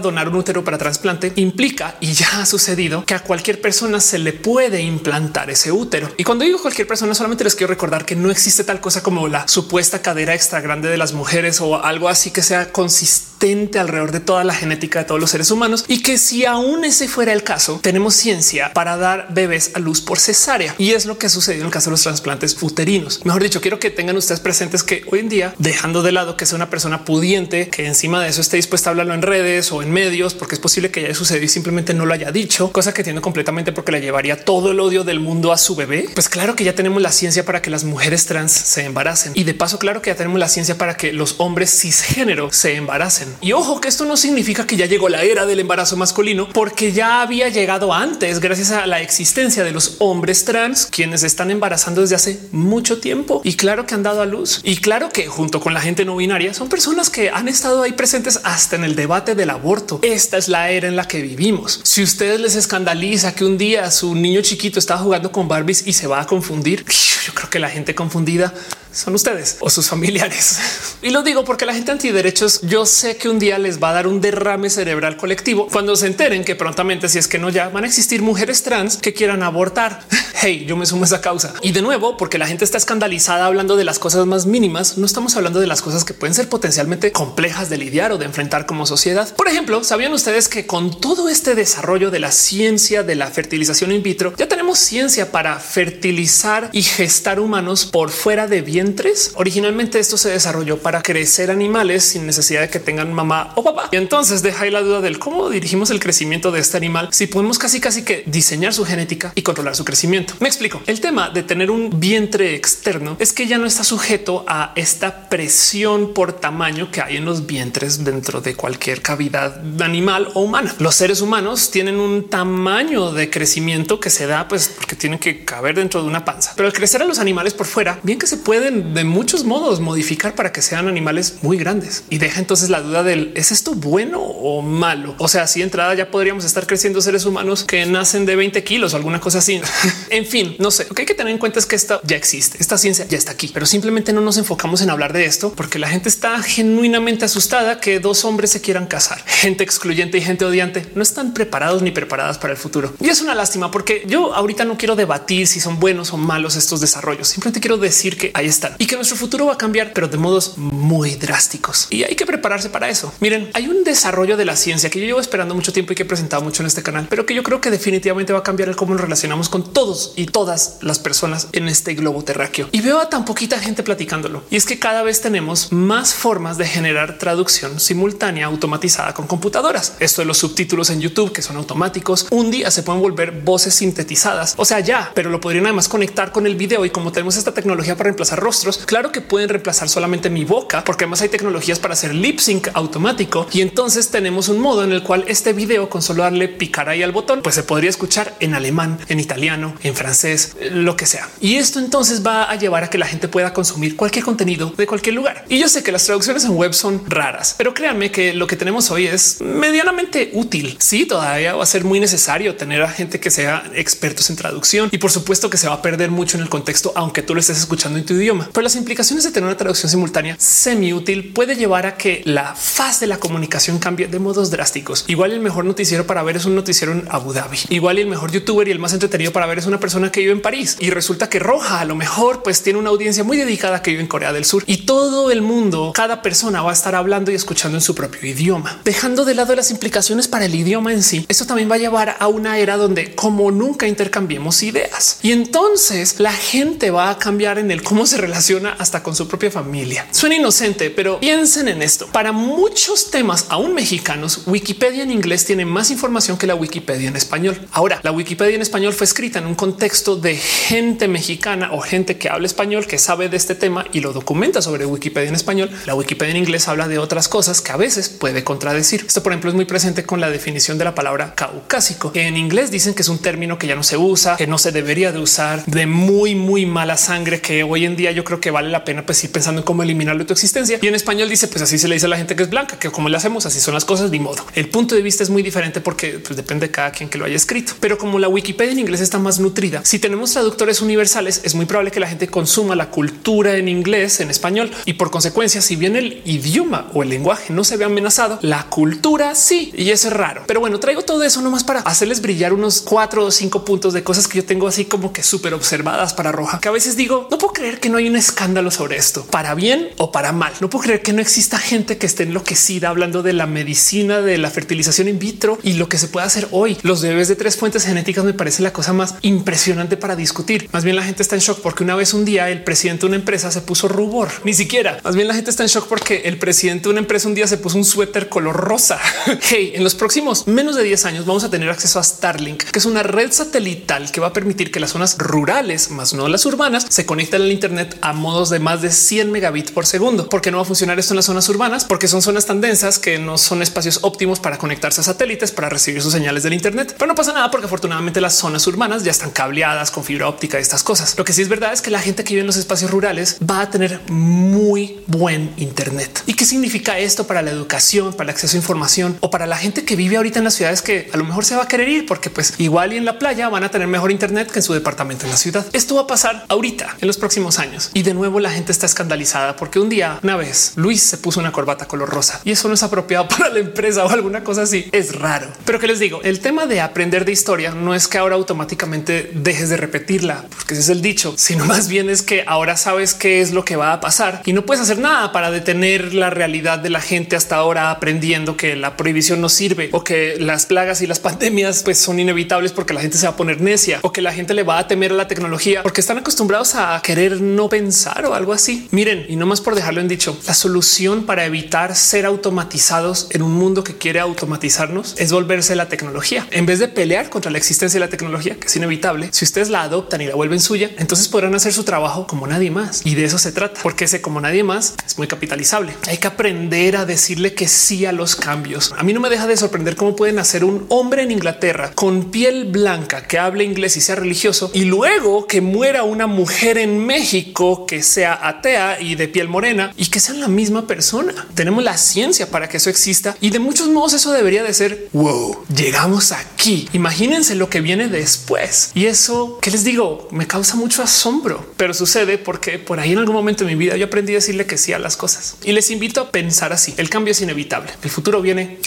donar 0.00 0.28
un 0.28 0.36
útero 0.36 0.64
para 0.64 0.76
trasplante 0.76 1.32
implica 1.36 1.96
y 2.00 2.12
ya 2.12 2.42
ha 2.42 2.46
sucedido 2.46 3.06
que 3.06 3.14
a 3.14 3.20
cualquier 3.20 3.62
persona 3.62 4.00
se 4.00 4.18
le 4.18 4.34
puede 4.34 4.82
implantar 4.82 5.48
ese 5.48 5.72
útero. 5.72 5.77
Y 6.16 6.24
cuando 6.24 6.44
digo 6.44 6.60
cualquier 6.60 6.88
persona, 6.88 7.14
solamente 7.14 7.44
les 7.44 7.54
quiero 7.54 7.72
recordar 7.72 8.04
que 8.04 8.16
no 8.16 8.30
existe 8.30 8.64
tal 8.64 8.80
cosa 8.80 9.02
como 9.02 9.28
la 9.28 9.46
supuesta 9.46 10.02
cadera 10.02 10.34
extra 10.34 10.60
grande 10.60 10.88
de 10.88 10.98
las 10.98 11.12
mujeres 11.12 11.60
o 11.60 11.82
algo 11.82 12.08
así 12.08 12.30
que 12.30 12.42
sea 12.42 12.72
consistente 12.72 13.78
alrededor 13.78 14.10
de 14.10 14.18
toda 14.18 14.42
la 14.42 14.54
genética 14.54 14.98
de 14.98 15.04
todos 15.04 15.20
los 15.20 15.30
seres 15.30 15.52
humanos 15.52 15.84
y 15.86 16.02
que 16.02 16.18
si 16.18 16.44
aún 16.44 16.84
ese 16.84 17.06
fuera 17.06 17.32
el 17.32 17.44
caso, 17.44 17.78
tenemos 17.80 18.14
ciencia 18.14 18.72
para 18.72 18.96
dar 18.96 19.28
bebés 19.30 19.70
a 19.74 19.78
luz 19.78 20.00
por 20.00 20.18
cesárea. 20.18 20.74
Y 20.78 20.92
es 20.92 21.06
lo 21.06 21.18
que 21.18 21.26
ha 21.26 21.30
sucedido 21.30 21.62
en 21.62 21.66
el 21.66 21.72
caso 21.72 21.90
de 21.90 21.92
los 21.92 22.02
trasplantes 22.02 22.60
uterinos. 22.60 23.24
Mejor 23.24 23.42
dicho, 23.42 23.60
quiero 23.60 23.78
que 23.78 23.90
tengan 23.90 24.16
ustedes 24.16 24.40
presentes 24.40 24.82
que 24.82 25.04
hoy 25.10 25.20
en 25.20 25.28
día, 25.28 25.54
dejando 25.58 26.02
de 26.02 26.12
lado 26.12 26.36
que 26.36 26.46
sea 26.46 26.56
una 26.56 26.70
persona 26.70 27.04
pudiente, 27.04 27.68
que 27.68 27.86
encima 27.86 28.22
de 28.22 28.30
eso 28.30 28.40
esté 28.40 28.56
dispuesta 28.56 28.90
a 28.90 28.92
hablarlo 28.92 29.14
en 29.14 29.22
redes 29.22 29.70
o 29.70 29.82
en 29.82 29.92
medios, 29.92 30.34
porque 30.34 30.56
es 30.56 30.60
posible 30.60 30.90
que 30.90 31.06
haya 31.06 31.14
sucedido 31.14 31.44
y 31.44 31.48
simplemente 31.48 31.94
no 31.94 32.06
lo 32.06 32.14
haya 32.14 32.32
dicho, 32.32 32.72
cosa 32.72 32.92
que 32.92 33.02
entiendo 33.02 33.22
completamente 33.22 33.72
porque 33.72 33.92
le 33.92 34.00
llevaría 34.00 34.44
todo 34.44 34.72
el 34.72 34.80
odio 34.80 35.04
del 35.04 35.20
mundo 35.20 35.52
a 35.52 35.58
su 35.58 35.67
bebé 35.76 36.08
pues 36.14 36.28
claro 36.28 36.56
que 36.56 36.64
ya 36.64 36.74
tenemos 36.74 37.02
la 37.02 37.12
ciencia 37.12 37.44
para 37.44 37.62
que 37.62 37.70
las 37.70 37.84
mujeres 37.84 38.26
trans 38.26 38.52
se 38.52 38.84
embaracen 38.84 39.32
y 39.34 39.44
de 39.44 39.54
paso, 39.54 39.78
claro 39.78 40.02
que 40.02 40.10
ya 40.10 40.16
tenemos 40.16 40.38
la 40.38 40.48
ciencia 40.48 40.76
para 40.76 40.96
que 40.96 41.12
los 41.12 41.36
hombres 41.38 41.70
cisgénero 41.80 42.50
se 42.52 42.74
embaracen. 42.74 43.34
Y 43.40 43.52
ojo 43.52 43.80
que 43.80 43.88
esto 43.88 44.04
no 44.04 44.16
significa 44.16 44.66
que 44.66 44.76
ya 44.76 44.86
llegó 44.86 45.08
la 45.08 45.22
era 45.22 45.46
del 45.46 45.60
embarazo 45.60 45.96
masculino, 45.96 46.48
porque 46.52 46.92
ya 46.92 47.22
había 47.22 47.48
llegado 47.48 47.92
antes 47.94 48.40
gracias 48.40 48.70
a 48.70 48.86
la 48.86 49.00
existencia 49.00 49.64
de 49.64 49.72
los 49.72 49.96
hombres 49.98 50.44
trans 50.44 50.86
quienes 50.86 51.22
están 51.22 51.50
embarazando 51.50 52.00
desde 52.00 52.16
hace 52.16 52.40
mucho 52.52 52.98
tiempo 52.98 53.40
y 53.44 53.54
claro 53.54 53.86
que 53.86 53.94
han 53.94 54.02
dado 54.02 54.22
a 54.22 54.26
luz 54.26 54.60
y 54.64 54.76
claro 54.76 55.08
que 55.08 55.26
junto 55.26 55.60
con 55.60 55.74
la 55.74 55.80
gente 55.80 56.04
no 56.04 56.16
binaria 56.16 56.54
son 56.54 56.68
personas 56.68 57.10
que 57.10 57.30
han 57.30 57.48
estado 57.48 57.82
ahí 57.82 57.92
presentes 57.92 58.40
hasta 58.44 58.76
en 58.76 58.84
el 58.84 58.96
debate 58.96 59.34
del 59.34 59.50
aborto. 59.50 60.00
Esta 60.02 60.36
es 60.36 60.48
la 60.48 60.70
era 60.70 60.88
en 60.88 60.96
la 60.96 61.08
que 61.08 61.22
vivimos. 61.22 61.80
Si 61.84 62.02
ustedes 62.02 62.40
les 62.40 62.56
escandaliza 62.56 63.34
que 63.34 63.44
un 63.44 63.58
día 63.58 63.90
su 63.90 64.14
niño 64.14 64.40
chiquito 64.42 64.78
estaba 64.78 65.00
jugando 65.00 65.32
con 65.32 65.48
Y 65.66 65.92
se 65.92 66.06
va 66.06 66.20
a 66.20 66.26
confundir. 66.26 66.84
Yo 67.26 67.34
creo 67.34 67.50
que 67.50 67.58
la 67.58 67.68
gente 67.68 67.94
confundida 67.94 68.54
son 68.92 69.14
ustedes 69.14 69.58
o 69.60 69.70
sus 69.70 69.88
familiares. 69.88 70.58
Y 71.00 71.10
lo 71.10 71.22
digo 71.22 71.44
porque 71.44 71.64
la 71.64 71.74
gente 71.74 71.92
antiderechos, 71.92 72.62
yo 72.62 72.84
sé 72.84 73.16
que 73.16 73.28
un 73.28 73.38
día 73.38 73.56
les 73.56 73.80
va 73.80 73.90
a 73.90 73.92
dar 73.92 74.08
un 74.08 74.20
derrame 74.20 74.68
cerebral 74.68 75.16
colectivo 75.16 75.68
cuando 75.70 75.94
se 75.94 76.08
enteren 76.08 76.44
que 76.44 76.56
prontamente, 76.56 77.08
si 77.08 77.18
es 77.18 77.28
que 77.28 77.38
no 77.38 77.50
ya 77.50 77.68
van 77.68 77.84
a 77.84 77.86
existir 77.86 78.20
mujeres 78.20 78.64
trans 78.64 78.96
que 78.96 79.14
quieran 79.14 79.44
abortar. 79.44 80.00
Hey, 80.40 80.66
yo 80.68 80.76
me 80.76 80.86
sumo 80.86 81.02
a 81.02 81.06
esa 81.06 81.20
causa. 81.20 81.52
Y 81.62 81.72
de 81.72 81.82
nuevo, 81.82 82.16
porque 82.16 82.38
la 82.38 82.46
gente 82.46 82.64
está 82.64 82.78
escandalizada 82.78 83.46
hablando 83.46 83.76
de 83.76 83.82
las 83.82 83.98
cosas 83.98 84.24
más 84.24 84.46
mínimas, 84.46 84.96
no 84.96 85.04
estamos 85.04 85.34
hablando 85.34 85.58
de 85.58 85.66
las 85.66 85.82
cosas 85.82 86.04
que 86.04 86.14
pueden 86.14 86.32
ser 86.32 86.48
potencialmente 86.48 87.10
complejas 87.10 87.70
de 87.70 87.76
lidiar 87.76 88.12
o 88.12 88.18
de 88.18 88.24
enfrentar 88.24 88.64
como 88.64 88.86
sociedad. 88.86 89.34
Por 89.34 89.48
ejemplo, 89.48 89.82
¿sabían 89.82 90.12
ustedes 90.12 90.48
que 90.48 90.64
con 90.64 91.00
todo 91.00 91.28
este 91.28 91.56
desarrollo 91.56 92.12
de 92.12 92.20
la 92.20 92.30
ciencia 92.30 93.02
de 93.02 93.16
la 93.16 93.26
fertilización 93.32 93.90
in 93.90 94.04
vitro, 94.04 94.32
ya 94.36 94.46
tenemos 94.46 94.78
ciencia 94.78 95.32
para 95.32 95.37
fertilizar 95.58 96.70
y 96.72 96.82
gestar 96.82 97.38
humanos 97.38 97.86
por 97.86 98.10
fuera 98.10 98.46
de 98.46 98.60
vientres? 98.60 99.32
Originalmente 99.36 99.98
esto 99.98 100.18
se 100.18 100.30
desarrolló 100.30 100.78
para 100.78 101.02
crecer 101.02 101.50
animales 101.50 102.04
sin 102.04 102.26
necesidad 102.26 102.62
de 102.62 102.68
que 102.68 102.80
tengan 102.80 103.12
mamá 103.12 103.52
o 103.54 103.62
papá. 103.62 103.88
Y 103.92 103.96
entonces 103.96 104.42
deja 104.42 104.64
ahí 104.64 104.70
la 104.70 104.82
duda 104.82 105.00
del 105.00 105.18
cómo 105.18 105.48
dirigimos 105.48 105.90
el 105.90 106.00
crecimiento 106.00 106.50
de 106.50 106.60
este 106.60 106.76
animal 106.76 107.08
si 107.12 107.26
podemos 107.26 107.58
casi 107.58 107.80
casi 107.80 108.02
que 108.02 108.24
diseñar 108.26 108.74
su 108.74 108.84
genética 108.84 109.32
y 109.34 109.42
controlar 109.42 109.76
su 109.76 109.84
crecimiento. 109.84 110.34
Me 110.40 110.48
explico. 110.48 110.82
El 110.86 111.00
tema 111.00 111.30
de 111.30 111.42
tener 111.42 111.70
un 111.70 112.00
vientre 112.00 112.54
externo 112.54 113.16
es 113.20 113.32
que 113.32 113.46
ya 113.46 113.58
no 113.58 113.66
está 113.66 113.84
sujeto 113.84 114.44
a 114.48 114.72
esta 114.74 115.28
presión 115.28 116.14
por 116.14 116.32
tamaño 116.32 116.90
que 116.90 117.00
hay 117.00 117.16
en 117.16 117.24
los 117.24 117.46
vientres 117.46 118.04
dentro 118.04 118.40
de 118.40 118.54
cualquier 118.54 119.02
cavidad 119.02 119.62
animal 119.80 120.30
o 120.34 120.40
humana. 120.40 120.74
Los 120.78 120.96
seres 120.96 121.20
humanos 121.20 121.70
tienen 121.70 122.00
un 122.00 122.28
tamaño 122.28 123.12
de 123.12 123.30
crecimiento 123.30 124.00
que 124.00 124.10
se 124.10 124.26
da 124.26 124.48
pues 124.48 124.68
porque 124.68 124.96
tienen 124.96 125.18
que 125.18 125.27
caber 125.44 125.76
dentro 125.76 126.02
de 126.02 126.08
una 126.08 126.24
panza. 126.24 126.52
Pero 126.56 126.68
al 126.68 126.72
crecer 126.72 127.02
a 127.02 127.04
los 127.04 127.18
animales 127.18 127.54
por 127.54 127.66
fuera, 127.66 127.98
bien 128.02 128.18
que 128.18 128.26
se 128.26 128.36
pueden 128.36 128.94
de 128.94 129.04
muchos 129.04 129.44
modos 129.44 129.80
modificar 129.80 130.34
para 130.34 130.52
que 130.52 130.62
sean 130.62 130.88
animales 130.88 131.38
muy 131.42 131.56
grandes 131.56 132.04
y 132.10 132.18
deja 132.18 132.40
entonces 132.40 132.70
la 132.70 132.80
duda 132.80 133.02
del 133.02 133.32
es 133.34 133.52
esto 133.52 133.74
bueno 133.74 134.20
o 134.20 134.62
malo. 134.62 135.14
O 135.18 135.28
sea, 135.28 135.46
si 135.46 135.62
entrada 135.62 135.94
ya 135.94 136.10
podríamos 136.10 136.44
estar 136.44 136.66
creciendo 136.66 137.00
seres 137.00 137.24
humanos 137.24 137.64
que 137.64 137.84
nacen 137.86 138.26
de 138.26 138.36
20 138.36 138.62
kilos 138.64 138.92
o 138.92 138.96
alguna 138.96 139.20
cosa 139.20 139.38
así. 139.38 139.60
en 140.10 140.26
fin, 140.26 140.56
no 140.58 140.70
sé. 140.70 140.86
Lo 140.88 140.94
que 140.94 141.02
hay 141.02 141.06
que 141.06 141.14
tener 141.14 141.32
en 141.32 141.38
cuenta 141.38 141.58
es 141.58 141.66
que 141.66 141.76
esto 141.76 142.00
ya 142.04 142.16
existe. 142.16 142.58
Esta 142.60 142.78
ciencia 142.78 143.06
ya 143.06 143.18
está 143.18 143.32
aquí, 143.32 143.50
pero 143.52 143.66
simplemente 143.66 144.12
no 144.12 144.20
nos 144.20 144.38
enfocamos 144.38 144.80
en 144.82 144.90
hablar 144.90 145.12
de 145.12 145.24
esto 145.24 145.52
porque 145.54 145.78
la 145.78 145.88
gente 145.88 146.08
está 146.08 146.40
genuinamente 146.42 147.24
asustada 147.24 147.80
que 147.80 148.00
dos 148.00 148.24
hombres 148.24 148.50
se 148.50 148.60
quieran 148.60 148.86
casar. 148.86 149.24
Gente 149.26 149.64
excluyente 149.64 150.18
y 150.18 150.20
gente 150.20 150.44
odiante 150.44 150.86
no 150.94 151.02
están 151.02 151.34
preparados 151.34 151.82
ni 151.82 151.90
preparadas 151.90 152.38
para 152.38 152.52
el 152.52 152.58
futuro. 152.58 152.94
Y 153.00 153.08
es 153.08 153.20
una 153.20 153.34
lástima 153.34 153.70
porque 153.70 154.04
yo 154.06 154.34
ahorita 154.34 154.64
no 154.64 154.76
quiero 154.76 154.96
debatir 154.96 155.17
si 155.26 155.60
son 155.60 155.78
buenos 155.78 156.12
o 156.12 156.16
malos 156.16 156.56
estos 156.56 156.80
desarrollos. 156.80 157.28
Simplemente 157.28 157.60
quiero 157.60 157.76
decir 157.76 158.16
que 158.16 158.30
ahí 158.34 158.46
están 158.46 158.74
y 158.78 158.86
que 158.86 158.96
nuestro 158.96 159.16
futuro 159.16 159.46
va 159.46 159.54
a 159.54 159.58
cambiar, 159.58 159.92
pero 159.92 160.08
de 160.08 160.18
modos 160.18 160.56
muy 160.56 161.14
drásticos 161.16 161.86
y 161.90 162.04
hay 162.04 162.14
que 162.14 162.26
prepararse 162.26 162.70
para 162.70 162.88
eso. 162.88 163.12
Miren, 163.20 163.50
hay 163.54 163.68
un 163.68 163.84
desarrollo 163.84 164.36
de 164.36 164.44
la 164.44 164.56
ciencia 164.56 164.90
que 164.90 165.00
yo 165.00 165.06
llevo 165.06 165.20
esperando 165.20 165.54
mucho 165.54 165.72
tiempo 165.72 165.92
y 165.92 165.96
que 165.96 166.02
he 166.02 166.06
presentado 166.06 166.42
mucho 166.42 166.62
en 166.62 166.66
este 166.66 166.82
canal, 166.82 167.06
pero 167.08 167.26
que 167.26 167.34
yo 167.34 167.42
creo 167.42 167.60
que 167.60 167.70
definitivamente 167.70 168.32
va 168.32 168.40
a 168.40 168.42
cambiar 168.42 168.68
el 168.68 168.76
cómo 168.76 168.94
nos 168.94 169.02
relacionamos 169.02 169.48
con 169.48 169.72
todos 169.72 170.12
y 170.16 170.26
todas 170.26 170.78
las 170.82 170.98
personas 170.98 171.48
en 171.52 171.68
este 171.68 171.94
globo 171.94 172.22
terráqueo. 172.24 172.68
Y 172.72 172.80
veo 172.80 173.00
a 173.00 173.08
tan 173.08 173.24
poquita 173.24 173.58
gente 173.58 173.82
platicándolo. 173.82 174.44
Y 174.50 174.56
es 174.56 174.66
que 174.66 174.78
cada 174.78 175.02
vez 175.02 175.20
tenemos 175.20 175.72
más 175.72 176.14
formas 176.14 176.58
de 176.58 176.66
generar 176.66 177.18
traducción 177.18 177.80
simultánea 177.80 178.46
automatizada 178.46 179.14
con 179.14 179.26
computadoras. 179.26 179.94
Esto 180.00 180.22
de 180.22 180.26
los 180.26 180.38
subtítulos 180.38 180.90
en 180.90 181.00
YouTube 181.00 181.32
que 181.32 181.42
son 181.42 181.56
automáticos, 181.56 182.26
un 182.30 182.50
día 182.50 182.70
se 182.70 182.82
pueden 182.82 183.02
volver 183.02 183.32
voces 183.32 183.74
sintetizadas. 183.74 184.54
O 184.56 184.64
sea, 184.64 184.80
ya, 184.80 185.07
pero 185.14 185.30
lo 185.30 185.40
podrían 185.40 185.66
además 185.66 185.88
conectar 185.88 186.32
con 186.32 186.46
el 186.46 186.56
video 186.56 186.84
y 186.84 186.90
como 186.90 187.12
tenemos 187.12 187.36
esta 187.36 187.52
tecnología 187.52 187.96
para 187.96 188.08
reemplazar 188.08 188.38
rostros, 188.40 188.78
claro 188.78 189.12
que 189.12 189.20
pueden 189.20 189.48
reemplazar 189.48 189.88
solamente 189.88 190.30
mi 190.30 190.44
boca, 190.44 190.84
porque 190.84 191.04
además 191.04 191.22
hay 191.22 191.28
tecnologías 191.28 191.78
para 191.78 191.94
hacer 191.94 192.14
lip 192.14 192.38
sync 192.38 192.68
automático 192.74 193.46
y 193.52 193.60
entonces 193.60 194.08
tenemos 194.10 194.48
un 194.48 194.60
modo 194.60 194.84
en 194.84 194.92
el 194.92 195.02
cual 195.02 195.24
este 195.28 195.52
video 195.52 195.88
con 195.88 196.02
solo 196.02 196.22
darle 196.22 196.48
picar 196.48 196.88
ahí 196.88 197.02
al 197.02 197.12
botón, 197.12 197.42
pues 197.42 197.54
se 197.54 197.62
podría 197.62 197.90
escuchar 197.90 198.34
en 198.40 198.54
alemán, 198.54 198.98
en 199.08 199.20
italiano, 199.20 199.74
en 199.82 199.94
francés, 199.94 200.56
lo 200.70 200.96
que 200.96 201.06
sea. 201.06 201.28
Y 201.40 201.56
esto 201.56 201.78
entonces 201.78 202.26
va 202.26 202.50
a 202.50 202.56
llevar 202.56 202.84
a 202.84 202.90
que 202.90 202.98
la 202.98 203.06
gente 203.06 203.28
pueda 203.28 203.52
consumir 203.52 203.96
cualquier 203.96 204.24
contenido 204.24 204.72
de 204.76 204.86
cualquier 204.86 205.14
lugar. 205.14 205.44
Y 205.48 205.58
yo 205.58 205.68
sé 205.68 205.82
que 205.82 205.92
las 205.92 206.04
traducciones 206.04 206.44
en 206.44 206.52
web 206.52 206.74
son 206.74 207.02
raras, 207.08 207.54
pero 207.56 207.74
créanme 207.74 208.10
que 208.10 208.34
lo 208.34 208.46
que 208.46 208.56
tenemos 208.56 208.90
hoy 208.90 209.06
es 209.06 209.40
medianamente 209.40 210.30
útil. 210.34 210.76
Sí, 210.80 211.06
todavía 211.06 211.54
va 211.54 211.62
a 211.62 211.66
ser 211.66 211.84
muy 211.84 212.00
necesario 212.00 212.56
tener 212.56 212.82
a 212.82 212.88
gente 212.88 213.20
que 213.20 213.30
sea 213.30 213.64
expertos 213.74 214.30
en 214.30 214.36
traducción 214.36 214.88
y 214.92 214.97
por 214.98 215.10
supuesto 215.10 215.50
que 215.50 215.56
se 215.56 215.68
va 215.68 215.74
a 215.74 215.82
perder 215.82 216.10
mucho 216.10 216.36
en 216.36 216.42
el 216.42 216.48
contexto, 216.48 216.92
aunque 216.94 217.22
tú 217.22 217.34
lo 217.34 217.40
estés 217.40 217.58
escuchando 217.58 217.98
en 217.98 218.04
tu 218.04 218.14
idioma. 218.14 218.48
Pero 218.52 218.62
las 218.62 218.76
implicaciones 218.76 219.24
de 219.24 219.30
tener 219.30 219.46
una 219.46 219.56
traducción 219.56 219.90
simultánea 219.90 220.36
semi 220.38 220.92
útil 220.92 221.32
puede 221.32 221.56
llevar 221.56 221.86
a 221.86 221.96
que 221.96 222.22
la 222.24 222.54
faz 222.54 223.00
de 223.00 223.06
la 223.06 223.18
comunicación 223.18 223.78
cambie 223.78 224.08
de 224.08 224.18
modos 224.18 224.50
drásticos. 224.50 225.04
Igual 225.08 225.32
el 225.32 225.40
mejor 225.40 225.64
noticiero 225.64 226.06
para 226.06 226.22
ver 226.22 226.36
es 226.36 226.44
un 226.44 226.54
noticiero 226.54 226.92
en 226.92 227.04
Abu 227.10 227.32
Dhabi. 227.32 227.58
Igual 227.68 227.98
el 227.98 228.06
mejor 228.06 228.30
youtuber 228.32 228.68
y 228.68 228.70
el 228.70 228.78
más 228.78 228.92
entretenido 228.92 229.32
para 229.32 229.46
ver 229.46 229.58
es 229.58 229.66
una 229.66 229.80
persona 229.80 230.12
que 230.12 230.20
vive 230.20 230.32
en 230.32 230.42
París 230.42 230.76
y 230.80 230.90
resulta 230.90 231.28
que 231.28 231.38
Roja 231.38 231.80
a 231.80 231.84
lo 231.84 231.94
mejor 231.94 232.42
pues 232.42 232.62
tiene 232.62 232.78
una 232.78 232.90
audiencia 232.90 233.24
muy 233.24 233.36
dedicada 233.36 233.82
que 233.82 233.90
vive 233.90 234.02
en 234.02 234.08
Corea 234.08 234.32
del 234.32 234.44
Sur 234.44 234.64
y 234.66 234.78
todo 234.78 235.30
el 235.30 235.42
mundo, 235.42 235.92
cada 235.94 236.22
persona 236.22 236.62
va 236.62 236.70
a 236.70 236.74
estar 236.74 236.94
hablando 236.94 237.30
y 237.30 237.34
escuchando 237.34 237.76
en 237.76 237.82
su 237.82 237.94
propio 237.94 238.28
idioma, 238.28 238.80
dejando 238.84 239.24
de 239.24 239.34
lado 239.34 239.54
las 239.54 239.70
implicaciones 239.70 240.28
para 240.28 240.46
el 240.46 240.54
idioma 240.54 240.92
en 240.92 241.02
sí. 241.02 241.26
Esto 241.28 241.46
también 241.46 241.70
va 241.70 241.76
a 241.76 241.78
llevar 241.78 242.16
a 242.18 242.28
una 242.28 242.58
era 242.58 242.76
donde 242.76 243.14
como 243.14 243.50
nunca 243.50 243.86
intercambiemos 243.86 244.62
ideas 244.62 244.87
y 245.22 245.32
entonces 245.32 246.18
la 246.18 246.32
gente 246.32 246.90
va 246.90 247.10
a 247.10 247.18
cambiar 247.18 247.58
en 247.58 247.70
el 247.70 247.82
cómo 247.82 248.06
se 248.06 248.16
relaciona 248.16 248.76
hasta 248.78 249.02
con 249.02 249.14
su 249.14 249.28
propia 249.28 249.50
familia. 249.50 250.06
Suena 250.10 250.36
inocente, 250.36 250.90
pero 250.90 251.20
piensen 251.20 251.68
en 251.68 251.82
esto. 251.82 252.08
Para 252.12 252.32
muchos 252.32 253.10
temas 253.10 253.46
aún 253.48 253.74
mexicanos, 253.74 254.42
Wikipedia 254.46 255.02
en 255.02 255.10
inglés 255.10 255.44
tiene 255.44 255.64
más 255.64 255.90
información 255.90 256.38
que 256.38 256.46
la 256.46 256.54
Wikipedia 256.54 257.08
en 257.08 257.16
español. 257.16 257.60
Ahora, 257.72 258.00
la 258.02 258.12
Wikipedia 258.12 258.54
en 258.54 258.62
español 258.62 258.92
fue 258.92 259.04
escrita 259.04 259.38
en 259.38 259.46
un 259.46 259.54
contexto 259.54 260.16
de 260.16 260.36
gente 260.36 261.08
mexicana 261.08 261.70
o 261.72 261.80
gente 261.80 262.18
que 262.18 262.28
habla 262.28 262.46
español, 262.46 262.86
que 262.86 262.98
sabe 262.98 263.28
de 263.28 263.36
este 263.36 263.54
tema 263.54 263.86
y 263.92 264.00
lo 264.00 264.12
documenta 264.12 264.62
sobre 264.62 264.86
Wikipedia 264.86 265.28
en 265.28 265.34
español. 265.34 265.70
La 265.86 265.94
Wikipedia 265.94 266.32
en 266.32 266.38
inglés 266.38 266.68
habla 266.68 266.88
de 266.88 266.98
otras 266.98 267.28
cosas 267.28 267.60
que 267.60 267.72
a 267.72 267.76
veces 267.76 268.08
puede 268.08 268.44
contradecir. 268.44 269.04
Esto, 269.06 269.22
por 269.22 269.32
ejemplo, 269.32 269.50
es 269.50 269.56
muy 269.56 269.64
presente 269.64 270.04
con 270.04 270.20
la 270.20 270.30
definición 270.30 270.78
de 270.78 270.84
la 270.84 270.94
palabra 270.94 271.34
caucásico. 271.34 272.12
En 272.14 272.36
inglés 272.36 272.70
dicen 272.70 272.94
que 272.94 273.02
es 273.02 273.08
un 273.08 273.18
término 273.18 273.58
que 273.58 273.66
ya 273.66 273.76
no 273.76 273.82
se 273.82 273.96
usa, 273.96 274.36
que 274.36 274.46
no 274.46 274.58
se 274.58 274.72
debería 274.78 275.10
de 275.10 275.18
usar, 275.18 275.64
de 275.66 275.86
muy, 275.86 276.36
muy 276.36 276.64
mala 276.64 276.96
sangre, 276.96 277.40
que 277.40 277.64
hoy 277.64 277.84
en 277.84 277.96
día 277.96 278.12
yo 278.12 278.22
creo 278.22 278.40
que 278.40 278.52
vale 278.52 278.68
la 278.68 278.84
pena 278.84 279.04
pues 279.04 279.22
ir 279.24 279.32
pensando 279.32 279.60
en 279.60 279.64
cómo 279.64 279.82
eliminarlo 279.82 280.20
de 280.20 280.26
tu 280.26 280.32
existencia. 280.32 280.78
Y 280.80 280.86
en 280.86 280.94
español 280.94 281.28
dice, 281.28 281.48
pues 281.48 281.62
así 281.62 281.78
se 281.78 281.88
le 281.88 281.96
dice 281.96 282.06
a 282.06 282.08
la 282.08 282.16
gente 282.16 282.36
que 282.36 282.44
es 282.44 282.50
blanca, 282.50 282.78
que 282.78 282.90
como 282.90 283.08
le 283.08 283.16
hacemos, 283.16 283.44
así 283.44 283.60
son 283.60 283.74
las 283.74 283.84
cosas, 283.84 284.10
ni 284.10 284.20
modo. 284.20 284.44
El 284.54 284.68
punto 284.68 284.94
de 284.94 285.02
vista 285.02 285.24
es 285.24 285.30
muy 285.30 285.42
diferente 285.42 285.80
porque 285.80 286.20
pues, 286.20 286.36
depende 286.36 286.68
de 286.68 286.72
cada 286.72 286.92
quien 286.92 287.08
que 287.08 287.18
lo 287.18 287.24
haya 287.24 287.34
escrito. 287.34 287.72
Pero 287.80 287.98
como 287.98 288.20
la 288.20 288.28
Wikipedia 288.28 288.72
en 288.72 288.78
inglés 288.78 289.00
está 289.00 289.18
más 289.18 289.40
nutrida, 289.40 289.80
si 289.84 289.98
tenemos 289.98 290.32
traductores 290.32 290.80
universales, 290.80 291.40
es 291.42 291.56
muy 291.56 291.66
probable 291.66 291.90
que 291.90 291.98
la 291.98 292.08
gente 292.08 292.28
consuma 292.28 292.76
la 292.76 292.90
cultura 292.90 293.56
en 293.56 293.68
inglés, 293.68 294.20
en 294.20 294.30
español, 294.30 294.70
y 294.84 294.92
por 294.92 295.10
consecuencia, 295.10 295.60
si 295.60 295.74
bien 295.74 295.96
el 295.96 296.22
idioma 296.24 296.88
o 296.94 297.02
el 297.02 297.08
lenguaje 297.08 297.52
no 297.52 297.64
se 297.64 297.76
ve 297.76 297.84
amenazado, 297.84 298.38
la 298.42 298.66
cultura 298.66 299.34
sí, 299.34 299.72
y 299.76 299.90
eso 299.90 300.06
es 300.08 300.14
raro. 300.14 300.44
Pero 300.46 300.60
bueno, 300.60 300.78
traigo 300.78 301.02
todo 301.02 301.24
eso 301.24 301.42
nomás 301.42 301.64
para 301.64 301.80
hacerles 301.80 302.20
brillar 302.20 302.52
unos 302.52 302.80
cuatro 302.80 303.24
o 303.24 303.30
cinco 303.30 303.64
puntos 303.64 303.92
de 303.92 304.04
cosas 304.04 304.28
que 304.28 304.38
yo 304.38 304.44
tengo 304.44 304.67
así 304.68 304.84
como 304.84 305.12
que 305.12 305.22
súper 305.22 305.54
observadas 305.54 306.14
para 306.14 306.32
roja, 306.32 306.60
que 306.60 306.68
a 306.68 306.72
veces 306.72 306.96
digo, 306.96 307.28
no 307.30 307.38
puedo 307.38 307.52
creer 307.52 307.80
que 307.80 307.88
no 307.88 307.98
hay 307.98 308.08
un 308.08 308.16
escándalo 308.16 308.70
sobre 308.70 308.96
esto, 308.96 309.24
para 309.26 309.54
bien 309.54 309.90
o 309.96 310.12
para 310.12 310.32
mal. 310.32 310.52
No 310.60 310.70
puedo 310.70 310.84
creer 310.84 311.02
que 311.02 311.12
no 311.12 311.20
exista 311.20 311.58
gente 311.58 311.98
que 311.98 312.06
esté 312.06 312.24
enloquecida 312.24 312.88
hablando 312.88 313.22
de 313.22 313.32
la 313.32 313.46
medicina, 313.46 314.20
de 314.20 314.38
la 314.38 314.50
fertilización 314.50 315.08
in 315.08 315.18
vitro 315.18 315.58
y 315.62 315.74
lo 315.74 315.88
que 315.88 315.98
se 315.98 316.08
puede 316.08 316.26
hacer 316.26 316.48
hoy. 316.50 316.76
Los 316.82 317.02
bebés 317.02 317.28
de 317.28 317.36
tres 317.36 317.56
fuentes 317.56 317.84
genéticas 317.84 318.24
me 318.24 318.34
parece 318.34 318.62
la 318.62 318.72
cosa 318.72 318.92
más 318.92 319.14
impresionante 319.22 319.96
para 319.96 320.16
discutir. 320.16 320.68
Más 320.72 320.84
bien 320.84 320.96
la 320.96 321.04
gente 321.04 321.22
está 321.22 321.34
en 321.34 321.40
shock 321.40 321.60
porque 321.60 321.84
una 321.84 321.96
vez 321.96 322.14
un 322.14 322.24
día 322.24 322.50
el 322.50 322.64
presidente 322.64 323.02
de 323.02 323.06
una 323.08 323.16
empresa 323.16 323.50
se 323.50 323.60
puso 323.60 323.88
rubor. 323.88 324.28
Ni 324.44 324.54
siquiera. 324.54 324.98
Más 325.04 325.14
bien 325.14 325.28
la 325.28 325.34
gente 325.34 325.50
está 325.50 325.62
en 325.62 325.68
shock 325.68 325.86
porque 325.88 326.22
el 326.24 326.38
presidente 326.38 326.84
de 326.84 326.90
una 326.90 327.00
empresa 327.00 327.28
un 327.28 327.34
día 327.34 327.46
se 327.46 327.58
puso 327.58 327.78
un 327.78 327.84
suéter 327.84 328.28
color 328.28 328.56
rosa. 328.56 328.98
hey, 329.42 329.72
en 329.74 329.84
los 329.84 329.94
próximos 329.94 330.46
menos 330.46 330.76
de 330.76 330.82
10 330.82 331.04
años 331.06 331.26
vamos 331.26 331.44
a 331.44 331.50
tener 331.50 331.68
acceso 331.68 331.98
a 331.98 332.02
Starlink, 332.02 332.64
que 332.64 332.78
es 332.78 332.84
una 332.84 333.02
red 333.02 333.32
satelital 333.32 334.10
que 334.10 334.20
va 334.20 334.28
a 334.28 334.32
permitir 334.32 334.57
que 334.66 334.80
las 334.80 334.90
zonas 334.90 335.16
rurales, 335.18 335.90
más 335.90 336.12
no 336.12 336.28
las 336.28 336.44
urbanas, 336.44 336.86
se 336.88 337.06
conecten 337.06 337.42
al 337.42 337.52
Internet 337.52 337.96
a 338.02 338.12
modos 338.12 338.50
de 338.50 338.58
más 338.58 338.82
de 338.82 338.90
100 338.90 339.30
megabits 339.30 339.70
por 339.70 339.86
segundo. 339.86 340.28
¿Por 340.28 340.40
qué 340.40 340.50
no 340.50 340.58
va 340.58 340.64
a 340.64 340.66
funcionar 340.66 340.98
esto 340.98 341.14
en 341.14 341.16
las 341.16 341.26
zonas 341.26 341.48
urbanas? 341.48 341.84
Porque 341.84 342.08
son 342.08 342.22
zonas 342.22 342.46
tan 342.46 342.60
densas 342.60 342.98
que 342.98 343.18
no 343.18 343.38
son 343.38 343.62
espacios 343.62 344.00
óptimos 344.02 344.40
para 344.40 344.58
conectarse 344.58 345.00
a 345.00 345.04
satélites 345.04 345.52
para 345.52 345.68
recibir 345.68 346.02
sus 346.02 346.12
señales 346.12 346.42
del 346.42 346.52
Internet. 346.52 346.94
Pero 346.98 347.06
no 347.06 347.14
pasa 347.14 347.32
nada 347.32 347.50
porque 347.50 347.66
afortunadamente 347.66 348.20
las 348.20 348.34
zonas 348.34 348.66
urbanas 348.66 349.04
ya 349.04 349.10
están 349.10 349.30
cableadas 349.30 349.90
con 349.90 350.04
fibra 350.04 350.28
óptica 350.28 350.58
y 350.58 350.62
estas 350.62 350.82
cosas. 350.82 351.16
Lo 351.16 351.24
que 351.24 351.32
sí 351.32 351.42
es 351.42 351.48
verdad 351.48 351.72
es 351.72 351.82
que 351.82 351.90
la 351.90 352.00
gente 352.00 352.24
que 352.24 352.30
vive 352.30 352.40
en 352.40 352.46
los 352.46 352.56
espacios 352.56 352.90
rurales 352.90 353.38
va 353.48 353.62
a 353.62 353.70
tener 353.70 354.00
muy 354.08 355.00
buen 355.06 355.52
Internet. 355.56 356.22
¿Y 356.26 356.34
qué 356.34 356.44
significa 356.44 356.98
esto 356.98 357.26
para 357.26 357.42
la 357.42 357.50
educación, 357.50 358.12
para 358.12 358.24
el 358.24 358.30
acceso 358.30 358.56
a 358.56 358.58
información 358.58 359.16
o 359.20 359.30
para 359.30 359.46
la 359.46 359.56
gente 359.56 359.84
que 359.84 359.96
vive 359.96 360.16
ahorita 360.16 360.38
en 360.38 360.44
las 360.44 360.54
ciudades 360.54 360.82
que 360.82 361.10
a 361.12 361.16
lo 361.16 361.24
mejor 361.24 361.44
se 361.44 361.56
va 361.56 361.64
a 361.64 361.68
querer 361.68 361.88
ir 361.88 362.06
porque 362.06 362.30
pues 362.30 362.54
igual 362.58 362.92
y 362.92 362.96
en 362.96 363.04
la 363.04 363.18
playa 363.18 363.48
van 363.48 363.64
a 363.64 363.70
tener 363.70 363.88
mejor 363.88 364.10
Internet 364.10 364.37
que 364.46 364.60
en 364.60 364.62
su 364.62 364.72
departamento 364.72 365.24
en 365.24 365.30
la 365.30 365.36
ciudad? 365.36 365.66
Esto 365.72 365.96
va 365.96 366.02
a 366.02 366.06
pasar 366.06 366.44
ahorita 366.48 366.96
en 367.00 367.06
los 367.06 367.18
próximos 367.18 367.58
años. 367.58 367.90
Y 367.94 368.02
de 368.02 368.14
nuevo 368.14 368.40
la 368.40 368.50
gente 368.50 368.72
está 368.72 368.86
escandalizada 368.86 369.56
porque 369.56 369.78
un 369.78 369.88
día, 369.88 370.18
una 370.22 370.36
vez, 370.36 370.72
Luis 370.76 371.02
se 371.02 371.18
puso 371.18 371.40
una 371.40 371.52
corbata 371.52 371.86
color 371.86 372.08
rosa 372.08 372.40
y 372.44 372.52
eso 372.52 372.68
no 372.68 372.74
es 372.74 372.82
apropiado 372.82 373.28
para 373.38 373.50
la 373.50 373.58
empresa 373.58 374.04
o 374.04 374.10
alguna 374.10 374.44
cosa 374.44 374.62
así. 374.62 374.88
Es 374.92 375.18
raro. 375.18 375.48
Pero 375.64 375.78
que 375.78 375.86
les 375.86 375.98
digo, 375.98 376.20
el 376.22 376.40
tema 376.40 376.66
de 376.66 376.80
aprender 376.80 377.24
de 377.24 377.32
historia 377.32 377.72
no 377.72 377.94
es 377.94 378.08
que 378.08 378.18
ahora 378.18 378.36
automáticamente 378.36 379.30
dejes 379.34 379.68
de 379.68 379.76
repetirla, 379.76 380.44
porque 380.48 380.74
ese 380.74 380.82
es 380.82 380.88
el 380.88 381.02
dicho, 381.02 381.34
sino 381.36 381.64
más 381.66 381.88
bien 381.88 382.10
es 382.10 382.22
que 382.22 382.44
ahora 382.46 382.76
sabes 382.76 383.14
qué 383.14 383.40
es 383.40 383.52
lo 383.52 383.64
que 383.64 383.76
va 383.76 383.92
a 383.92 384.00
pasar 384.00 384.42
y 384.44 384.52
no 384.52 384.64
puedes 384.64 384.82
hacer 384.82 384.98
nada 384.98 385.32
para 385.32 385.50
detener 385.50 386.14
la 386.14 386.30
realidad 386.30 386.78
de 386.78 386.90
la 386.90 387.00
gente 387.00 387.36
hasta 387.36 387.56
ahora 387.56 387.90
aprendiendo 387.90 388.56
que 388.56 388.76
la 388.76 388.96
prohibición 388.96 389.40
no 389.40 389.48
sirve 389.48 389.88
o 389.92 390.04
que 390.04 390.36
las 390.38 390.66
plagas 390.66 391.00
y 391.02 391.06
las 391.06 391.18
pandemias 391.28 391.82
pues 391.82 391.98
son 391.98 392.20
inevitables 392.20 392.72
porque 392.72 392.94
la 392.94 393.00
gente 393.00 393.18
se 393.18 393.26
va 393.26 393.32
a 393.32 393.36
poner 393.36 393.60
necia 393.60 393.98
o 394.02 394.12
que 394.12 394.22
la 394.22 394.27
gente 394.32 394.54
le 394.54 394.62
va 394.62 394.78
a 394.78 394.88
temer 394.88 395.12
a 395.12 395.14
la 395.14 395.28
tecnología 395.28 395.82
porque 395.82 396.00
están 396.00 396.18
acostumbrados 396.18 396.74
a 396.74 397.00
querer 397.02 397.40
no 397.40 397.68
pensar 397.68 398.24
o 398.26 398.34
algo 398.34 398.52
así. 398.52 398.88
Miren, 398.90 399.26
y 399.28 399.36
no 399.36 399.46
más 399.46 399.60
por 399.60 399.74
dejarlo 399.74 400.00
en 400.00 400.08
dicho, 400.08 400.38
la 400.46 400.54
solución 400.54 401.26
para 401.26 401.44
evitar 401.44 401.94
ser 401.94 402.26
automatizados 402.26 403.28
en 403.30 403.42
un 403.42 403.52
mundo 403.52 403.84
que 403.84 403.96
quiere 403.96 404.20
automatizarnos 404.20 405.14
es 405.18 405.32
volverse 405.32 405.74
la 405.74 405.88
tecnología 405.88 406.46
en 406.50 406.66
vez 406.66 406.78
de 406.78 406.88
pelear 406.88 407.30
contra 407.30 407.50
la 407.50 407.58
existencia 407.58 407.98
de 407.98 408.06
la 408.06 408.10
tecnología, 408.10 408.56
que 408.58 408.66
es 408.66 408.76
inevitable, 408.76 409.28
si 409.32 409.44
ustedes 409.44 409.68
la 409.68 409.82
adoptan 409.82 410.20
y 410.20 410.26
la 410.26 410.34
vuelven 410.34 410.60
suya, 410.60 410.90
entonces 410.98 411.28
podrán 411.28 411.54
hacer 411.54 411.72
su 411.72 411.84
trabajo 411.84 412.26
como 412.26 412.46
nadie 412.46 412.70
más. 412.70 413.04
Y 413.04 413.14
de 413.14 413.24
eso 413.24 413.38
se 413.38 413.52
trata, 413.52 413.80
porque 413.82 414.04
ese 414.04 414.20
como 414.20 414.40
nadie 414.40 414.62
más 414.62 414.94
es 415.06 415.18
muy 415.18 415.26
capitalizable. 415.26 415.92
Hay 416.06 416.18
que 416.18 416.26
aprender 416.26 416.96
a 416.96 417.04
decirle 417.04 417.54
que 417.54 417.68
sí 417.68 418.06
a 418.06 418.12
los 418.12 418.36
cambios. 418.36 418.92
A 418.96 419.02
mí 419.02 419.12
no 419.12 419.20
me 419.20 419.30
deja 419.30 419.46
de 419.46 419.56
sorprender 419.56 419.96
cómo 419.96 420.16
pueden 420.16 420.38
hacer 420.38 420.64
un 420.64 420.86
hombre 420.88 421.22
en 421.22 421.30
Inglaterra 421.30 421.92
con 421.94 422.30
piel 422.30 422.66
blanca 422.66 423.22
que 423.22 423.38
hable 423.38 423.64
inglés 423.64 423.96
y 423.96 424.00
sea 424.00 424.16
religioso 424.18 424.70
y 424.74 424.84
luego 424.84 425.46
que 425.46 425.60
muera 425.60 426.02
una 426.02 426.26
mujer 426.26 426.78
en 426.78 427.04
México 427.04 427.86
que 427.86 428.02
sea 428.02 428.38
atea 428.46 429.00
y 429.00 429.14
de 429.14 429.28
piel 429.28 429.48
morena 429.48 429.92
y 429.96 430.06
que 430.06 430.20
sean 430.20 430.40
la 430.40 430.48
misma 430.48 430.86
persona. 430.86 431.46
Tenemos 431.54 431.84
la 431.84 431.96
ciencia 431.96 432.50
para 432.50 432.68
que 432.68 432.78
eso 432.78 432.90
exista 432.90 433.36
y 433.40 433.50
de 433.50 433.58
muchos 433.58 433.88
modos 433.88 434.14
eso 434.14 434.32
debería 434.32 434.62
de 434.62 434.74
ser 434.74 435.08
wow. 435.12 435.64
Llegamos 435.74 436.32
aquí. 436.32 436.88
Imagínense 436.92 437.54
lo 437.54 437.70
que 437.70 437.80
viene 437.80 438.08
después 438.08 438.90
y 438.94 439.06
eso 439.06 439.58
que 439.60 439.70
les 439.70 439.84
digo 439.84 440.28
me 440.30 440.46
causa 440.46 440.76
mucho 440.76 441.02
asombro, 441.02 441.72
pero 441.76 441.94
sucede 441.94 442.38
porque 442.38 442.78
por 442.78 443.00
ahí 443.00 443.12
en 443.12 443.18
algún 443.18 443.34
momento 443.34 443.64
de 443.64 443.70
mi 443.70 443.76
vida 443.76 443.96
yo 443.96 444.06
aprendí 444.06 444.32
a 444.32 444.36
decirle 444.36 444.66
que 444.66 444.78
sí 444.78 444.92
a 444.92 444.98
las 444.98 445.16
cosas 445.16 445.56
y 445.64 445.72
les 445.72 445.90
invito 445.90 446.20
a 446.20 446.30
pensar 446.30 446.72
así. 446.72 446.94
El 446.96 447.10
cambio 447.10 447.32
es 447.32 447.40
inevitable. 447.40 447.92
El 448.02 448.10
futuro 448.10 448.40
viene 448.40 448.78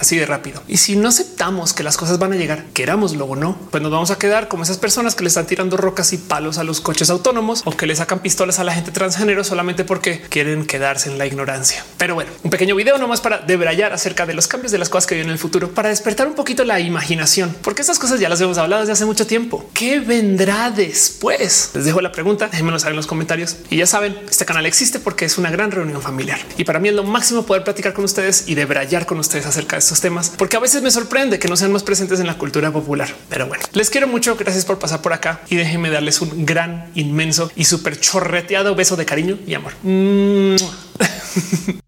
así 0.00 0.16
de 0.16 0.26
rápido. 0.26 0.62
Y 0.66 0.78
si 0.78 0.96
no 0.96 1.08
aceptamos 1.08 1.72
que 1.72 1.82
las 1.82 1.96
cosas 1.96 2.18
van 2.18 2.32
a 2.32 2.36
llegar, 2.36 2.64
querámoslo 2.72 3.26
o 3.26 3.36
no, 3.36 3.56
pues 3.70 3.82
nos 3.82 3.92
vamos 3.92 4.10
a 4.10 4.18
quedar 4.18 4.48
como 4.48 4.62
esas 4.62 4.78
personas 4.78 5.14
que 5.14 5.22
le 5.22 5.28
están 5.28 5.46
tirando 5.46 5.76
rocas 5.76 6.12
y 6.12 6.18
palos 6.18 6.58
a 6.58 6.64
los 6.64 6.80
coches 6.80 7.10
autónomos 7.10 7.62
o 7.64 7.76
que 7.76 7.86
le 7.86 7.94
sacan 7.94 8.20
pistolas 8.20 8.58
a 8.58 8.64
la 8.64 8.74
gente 8.74 8.90
transgénero 8.90 9.44
solamente 9.44 9.84
porque 9.84 10.20
quieren 10.20 10.66
quedarse 10.66 11.10
en 11.10 11.18
la 11.18 11.26
ignorancia. 11.26 11.84
Pero 11.98 12.14
bueno, 12.14 12.30
un 12.42 12.50
pequeño 12.50 12.74
video 12.74 12.98
nomás 12.98 13.20
para 13.20 13.38
debrayar 13.38 13.92
acerca 13.92 14.26
de 14.26 14.34
los 14.34 14.48
cambios 14.48 14.72
de 14.72 14.78
las 14.78 14.88
cosas 14.88 15.06
que 15.06 15.14
vienen 15.14 15.30
en 15.30 15.34
el 15.34 15.38
futuro, 15.38 15.70
para 15.72 15.90
despertar 15.90 16.26
un 16.26 16.34
poquito 16.34 16.64
la 16.64 16.80
imaginación, 16.80 17.54
porque 17.62 17.82
estas 17.82 17.98
cosas 17.98 18.20
ya 18.20 18.28
las 18.28 18.40
hemos 18.40 18.58
hablado 18.58 18.82
desde 18.82 18.92
hace 18.92 19.04
mucho 19.04 19.26
tiempo. 19.26 19.68
¿Qué 19.74 20.00
vendrá 20.00 20.70
después? 20.70 21.70
Les 21.74 21.84
dejo 21.84 22.00
la 22.00 22.12
pregunta, 22.12 22.48
déjenmelo 22.48 22.78
saber 22.78 22.92
en 22.92 22.96
los 22.96 23.06
comentarios. 23.06 23.56
Y 23.68 23.76
ya 23.76 23.86
saben, 23.86 24.18
este 24.28 24.44
canal 24.44 24.66
existe 24.66 24.98
porque 24.98 25.24
es 25.24 25.38
una 25.38 25.50
gran 25.50 25.70
reunión 25.70 26.00
familiar. 26.00 26.40
Y 26.56 26.64
para 26.64 26.78
mí 26.78 26.88
es 26.88 26.94
lo 26.94 27.04
máximo 27.04 27.44
poder 27.44 27.64
platicar 27.64 27.92
con 27.92 28.04
ustedes 28.04 28.44
y 28.46 28.54
debrayar 28.54 29.06
con 29.06 29.18
ustedes 29.18 29.46
acerca 29.46 29.76
de 29.76 29.82
temas, 29.98 30.30
porque 30.30 30.56
a 30.56 30.60
veces 30.60 30.82
me 30.82 30.92
sorprende 30.92 31.40
que 31.40 31.48
no 31.48 31.56
sean 31.56 31.72
más 31.72 31.82
presentes 31.82 32.20
en 32.20 32.28
la 32.28 32.38
cultura 32.38 32.70
popular. 32.70 33.12
Pero 33.28 33.48
bueno, 33.48 33.64
les 33.72 33.90
quiero 33.90 34.06
mucho. 34.06 34.36
Gracias 34.36 34.64
por 34.64 34.78
pasar 34.78 35.02
por 35.02 35.12
acá 35.12 35.40
y 35.48 35.56
déjenme 35.56 35.90
darles 35.90 36.20
un 36.20 36.46
gran, 36.46 36.92
inmenso 36.94 37.50
y 37.56 37.64
súper 37.64 37.98
chorreteado 37.98 38.76
beso 38.76 38.94
de 38.94 39.06
cariño 39.06 39.38
y 39.44 39.54
amor. 39.54 39.72